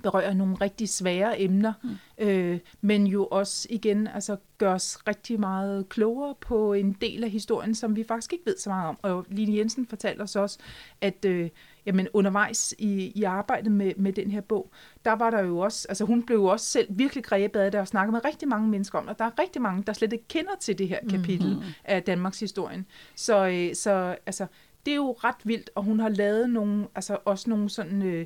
[0.04, 1.90] berører nogle rigtig svære emner, mm.
[2.18, 7.30] øh, men jo også igen altså, gør os rigtig meget klogere på en del af
[7.30, 8.98] historien, som vi faktisk ikke ved så meget om.
[9.02, 10.60] Og Line Jensen fortalte os også,
[11.02, 11.50] at øh,
[11.86, 14.72] jamen, undervejs i, i arbejdet med, med den her bog,
[15.06, 17.82] der var der jo også, altså hun blev jo også selv virkelig grebet af det
[17.82, 20.28] og snakkede med rigtig mange mennesker om, og der er rigtig mange, der slet ikke
[20.28, 21.72] kender til det her kapitel mm-hmm.
[21.84, 22.86] af Danmarks historien.
[23.16, 24.48] Så, øh, så altså,
[24.86, 28.02] det er jo ret vildt, og hun har lavet nogle, altså også nogle sådan...
[28.02, 28.26] Øh,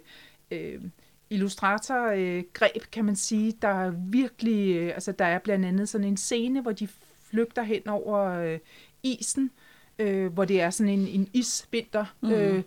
[0.51, 0.81] øh,
[1.29, 6.17] illustratorgreb, kan man sige, der er virkelig, øh, altså der er blandt andet sådan en
[6.17, 6.87] scene, hvor de
[7.19, 8.59] flygter hen over øh,
[9.03, 9.51] isen,
[9.99, 12.31] øh, hvor det er sådan en, en isvinter, mm.
[12.31, 12.63] øh,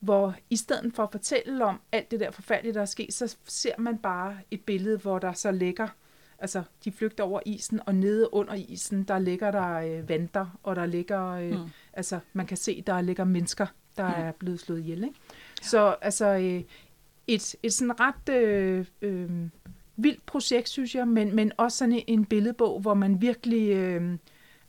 [0.00, 3.36] hvor i stedet for at fortælle om alt det der forfærdelige, der er sket, så
[3.44, 5.88] ser man bare et billede, hvor der så ligger,
[6.40, 10.76] altså de flygter over isen, og nede under isen, der ligger der øh, vanter, og
[10.76, 11.70] der ligger, øh, mm.
[11.92, 13.66] altså man kan se, der ligger mennesker,
[13.96, 14.22] der mm.
[14.22, 15.04] er blevet slået ihjel.
[15.04, 15.18] Ikke?
[15.62, 15.66] Ja.
[15.66, 16.62] Så altså, øh,
[17.26, 19.30] et, et sådan ret øh, øh,
[19.96, 24.18] vildt projekt, synes jeg, men, men også sådan en, en billedbog, hvor man virkelig øh,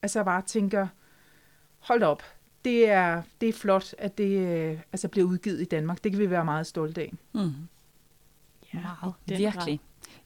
[0.01, 0.87] altså bare tænker,
[1.79, 2.23] hold op,
[2.65, 6.03] det er, det er flot, at det øh, altså bliver udgivet i Danmark.
[6.03, 7.13] Det kan vi være meget stolte af.
[7.33, 7.51] Mm.
[8.73, 9.79] Ja, wow, virkelig.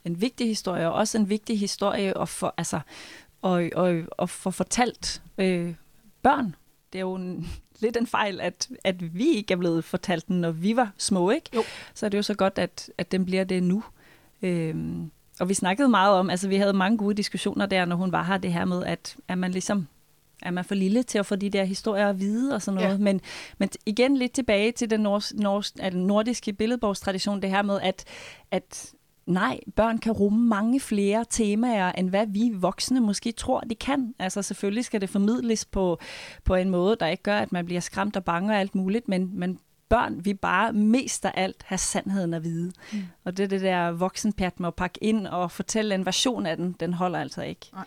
[0.05, 2.79] En vigtig historie, og også en vigtig historie at få, altså,
[3.41, 5.73] og, og, og få fortalt øh,
[6.21, 6.55] børn.
[6.93, 7.47] Det er jo en,
[7.81, 11.29] lidt en fejl, at, at vi ikke er blevet fortalt den, når vi var små,
[11.29, 11.49] ikke?
[11.55, 11.63] Jo.
[11.93, 13.83] Så er det jo så godt, at, at den bliver det nu.
[14.41, 18.11] Øhm, og vi snakkede meget om, altså vi havde mange gode diskussioner der, når hun
[18.11, 19.87] var her, det her med, at, at man ligesom
[20.41, 22.91] er man for lille til at få de der historier at vide og sådan noget.
[22.91, 22.97] Ja.
[22.97, 23.21] Men,
[23.57, 28.03] men igen lidt tilbage til den nord, nord, altså nordiske billedbogstradition, det her med, at,
[28.51, 28.93] at
[29.25, 34.15] nej, børn kan rumme mange flere temaer, end hvad vi voksne måske tror, de kan.
[34.19, 35.99] Altså selvfølgelig skal det formidles på,
[36.43, 39.07] på en måde, der ikke gør, at man bliver skræmt og bange og alt muligt,
[39.07, 39.59] men, men
[39.89, 42.71] børn vi bare mest af alt have sandheden at vide.
[42.93, 42.99] Mm.
[43.23, 46.75] Og det det der voksenpjat med at pakke ind og fortælle en version af den,
[46.79, 47.69] den holder altså ikke.
[47.73, 47.85] Nej.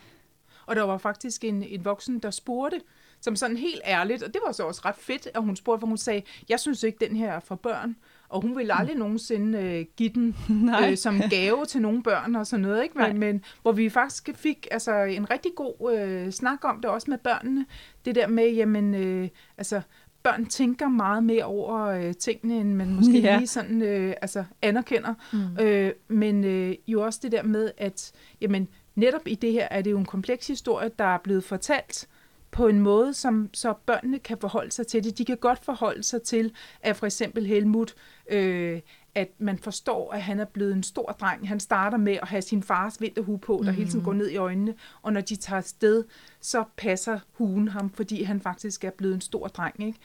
[0.67, 2.81] Og der var faktisk en, en voksen, der spurgte,
[3.21, 5.87] som sådan helt ærligt, og det var så også ret fedt, at hun spurgte, for
[5.87, 7.97] hun sagde, jeg synes ikke, den her er for børn
[8.29, 9.01] og hun ville aldrig mm.
[9.01, 10.37] nogensinde øh, give den
[10.85, 12.99] øh, som gave til nogle børn og sådan noget, ikke?
[12.99, 17.11] Men, men hvor vi faktisk fik altså, en rigtig god øh, snak om det, også
[17.11, 17.67] med børnene.
[18.05, 19.81] Det der med, jamen, øh, altså,
[20.23, 23.37] børn tænker meget mere over øh, tingene, end man måske ja.
[23.37, 25.15] lige sådan øh, altså, anerkender.
[25.33, 25.65] Mm.
[25.65, 29.83] Øh, men øh, jo også det der med, at jamen, netop i det her er
[29.83, 32.09] det jo en kompleks historie, der er blevet fortalt,
[32.51, 35.19] på en måde, som så børnene kan forholde sig til det.
[35.19, 37.95] De kan godt forholde sig til, at for eksempel Helmut,
[38.31, 38.81] øh,
[39.15, 41.49] at man forstår, at han er blevet en stor dreng.
[41.49, 43.77] Han starter med at have sin fars vinterhue på, der mm.
[43.77, 46.05] hele tiden går ned i øjnene, og når de tager sted,
[46.41, 49.87] så passer huen ham, fordi han faktisk er blevet en stor dreng.
[49.87, 49.99] Ikke?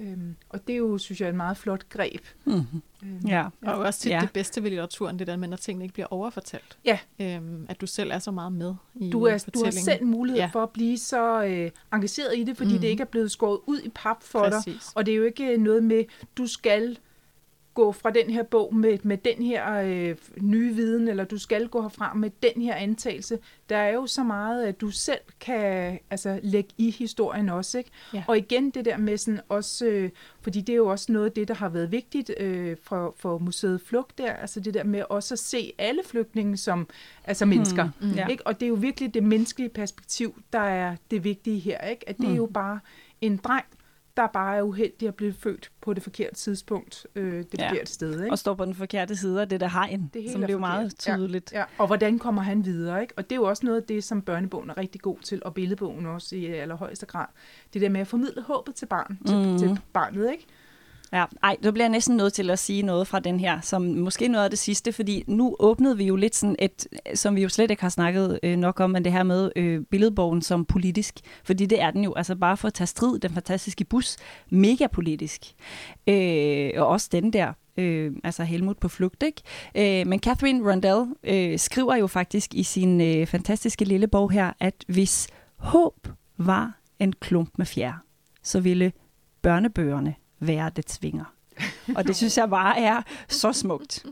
[0.00, 2.20] Øhm, og det er jo, synes jeg, et meget flot greb.
[2.44, 2.82] Mm-hmm.
[3.02, 3.46] Øhm, ja.
[3.62, 4.18] Og også tit ja.
[4.20, 6.78] det bedste ved litteraturen, det der med, at tingene ikke bliver overfortalt.
[6.84, 6.98] Ja.
[7.20, 10.40] Øhm, at du selv er så meget med i du er, Du har selv mulighed
[10.40, 10.50] ja.
[10.52, 12.80] for at blive så øh, engageret i det, fordi mm.
[12.80, 14.74] det ikke er blevet skåret ud i pap for Præcis.
[14.74, 14.96] dig.
[14.96, 16.04] Og det er jo ikke noget med,
[16.36, 16.98] du skal
[17.74, 21.68] gå fra den her bog med, med den her øh, nye viden, eller du skal
[21.68, 23.38] gå herfra med den her antagelse.
[23.68, 27.78] Der er jo så meget, at du selv kan altså, lægge i historien også.
[27.78, 27.90] Ikke?
[28.14, 28.24] Ja.
[28.28, 30.10] Og igen det der med sådan også, øh,
[30.40, 33.38] fordi det er jo også noget af det, der har været vigtigt øh, for, for
[33.38, 36.88] museet Flugt der, altså det der med også at se alle flygtninge som
[37.24, 37.84] altså mennesker.
[38.00, 38.46] Mm, mm, ikke?
[38.46, 41.80] Og det er jo virkelig det menneskelige perspektiv, der er det vigtige her.
[41.80, 42.08] Ikke?
[42.08, 42.32] At det mm.
[42.32, 42.80] er jo bare
[43.20, 43.64] en dreng,
[44.16, 47.68] der bare er uheldig at blive født på det forkerte tidspunkt, øh, det ja.
[47.68, 48.20] forkerte sted.
[48.20, 48.30] Ikke?
[48.32, 50.58] Og står på den forkerte side af det der hegn, det som det er jo
[50.58, 51.52] meget tydeligt.
[51.52, 51.58] Ja.
[51.58, 51.64] ja.
[51.78, 53.02] Og hvordan kommer han videre?
[53.02, 53.14] Ikke?
[53.16, 55.54] Og det er jo også noget af det, som børnebogen er rigtig god til, og
[55.54, 57.26] billedbogen også i allerhøjeste grad.
[57.74, 59.58] Det der med at formidle håbet til, barn, til, mm.
[59.58, 60.30] til barnet.
[60.32, 60.46] Ikke?
[61.14, 64.28] Ja, ej, du bliver næsten nødt til at sige noget fra den her, som måske
[64.28, 67.48] noget af det sidste, fordi nu åbnede vi jo lidt sådan et, som vi jo
[67.48, 71.14] slet ikke har snakket øh, nok om, men det her med øh, billedbogen som politisk,
[71.44, 74.16] fordi det er den jo, altså bare for at tage strid, den fantastiske bus,
[74.50, 75.40] mega politisk.
[76.06, 80.00] Øh, og også den der øh, altså Helmut på flugt, ikke?
[80.00, 84.52] Øh, men Catherine Rundell øh, skriver jo faktisk i sin øh, fantastiske lille bog her,
[84.60, 86.08] at hvis håb
[86.38, 87.94] var en klump med fjer,
[88.42, 88.92] så ville
[89.42, 91.24] børnebøgerne være det svinger.
[91.96, 94.04] Og det synes jeg bare er så smukt.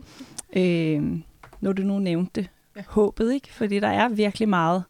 [0.55, 1.19] Øh,
[1.61, 2.49] når du nu nævnte det.
[2.75, 2.81] Ja.
[2.87, 3.53] Håbet, ikke?
[3.53, 4.83] Fordi der er virkelig meget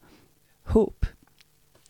[0.63, 1.05] håb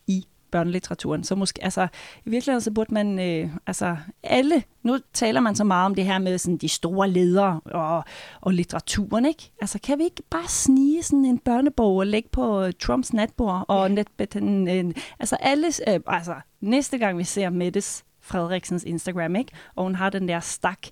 [0.06, 1.24] i børnelitteraturen.
[1.24, 1.88] Så måske, altså,
[2.24, 6.04] i virkeligheden så burde man, øh, altså, alle, nu taler man så meget om det
[6.04, 8.04] her med sådan, de store ledere og,
[8.40, 9.50] og litteraturen, ikke?
[9.60, 13.64] Altså, kan vi ikke bare snige sådan en børnebog og lægge på øh, Trumps natbord
[13.68, 13.94] og Ja.
[13.94, 19.52] net, en, en, altså, alle, øh, altså, næste gang vi ser Mettes Frederiksens Instagram, ikke?
[19.74, 20.86] Og hun har den der stak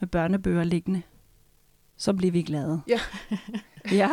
[0.00, 1.02] med børnebøger liggende,
[1.96, 2.80] så bliver vi glade.
[3.92, 4.10] Ja.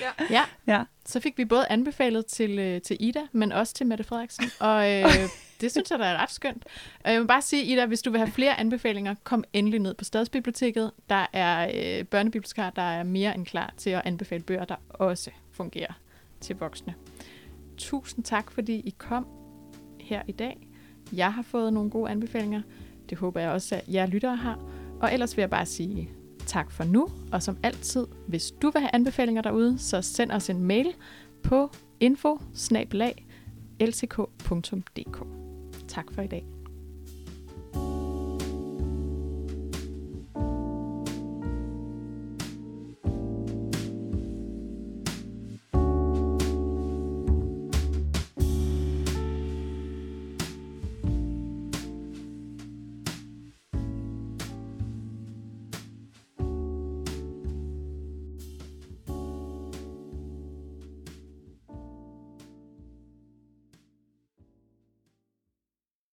[0.00, 0.16] ja.
[0.30, 0.84] Ja, ja.
[1.04, 4.44] så fik vi både anbefalet til, øh, til Ida, men også til Mette Frederiksen.
[4.60, 5.04] Og øh,
[5.60, 6.64] det synes jeg, der er ret skønt.
[7.04, 9.94] Og jeg vil bare sige, Ida, hvis du vil have flere anbefalinger, kom endelig ned
[9.94, 10.90] på Stadsbiblioteket.
[11.08, 15.30] Der er øh, børnebibliotekar, der er mere end klar til at anbefale bøger, der også
[15.52, 15.92] fungerer
[16.40, 16.94] til voksne.
[17.76, 19.26] Tusind tak, fordi I kom
[20.00, 20.68] her i dag.
[21.12, 22.62] Jeg har fået nogle gode anbefalinger.
[23.10, 24.58] Det håber jeg også, at jer lyttere har.
[25.00, 26.10] Og ellers vil jeg bare sige
[26.46, 27.08] tak for nu.
[27.32, 30.94] Og som altid, hvis du vil have anbefalinger derude, så send os en mail
[31.42, 32.40] på info
[35.88, 36.61] tak for i dag.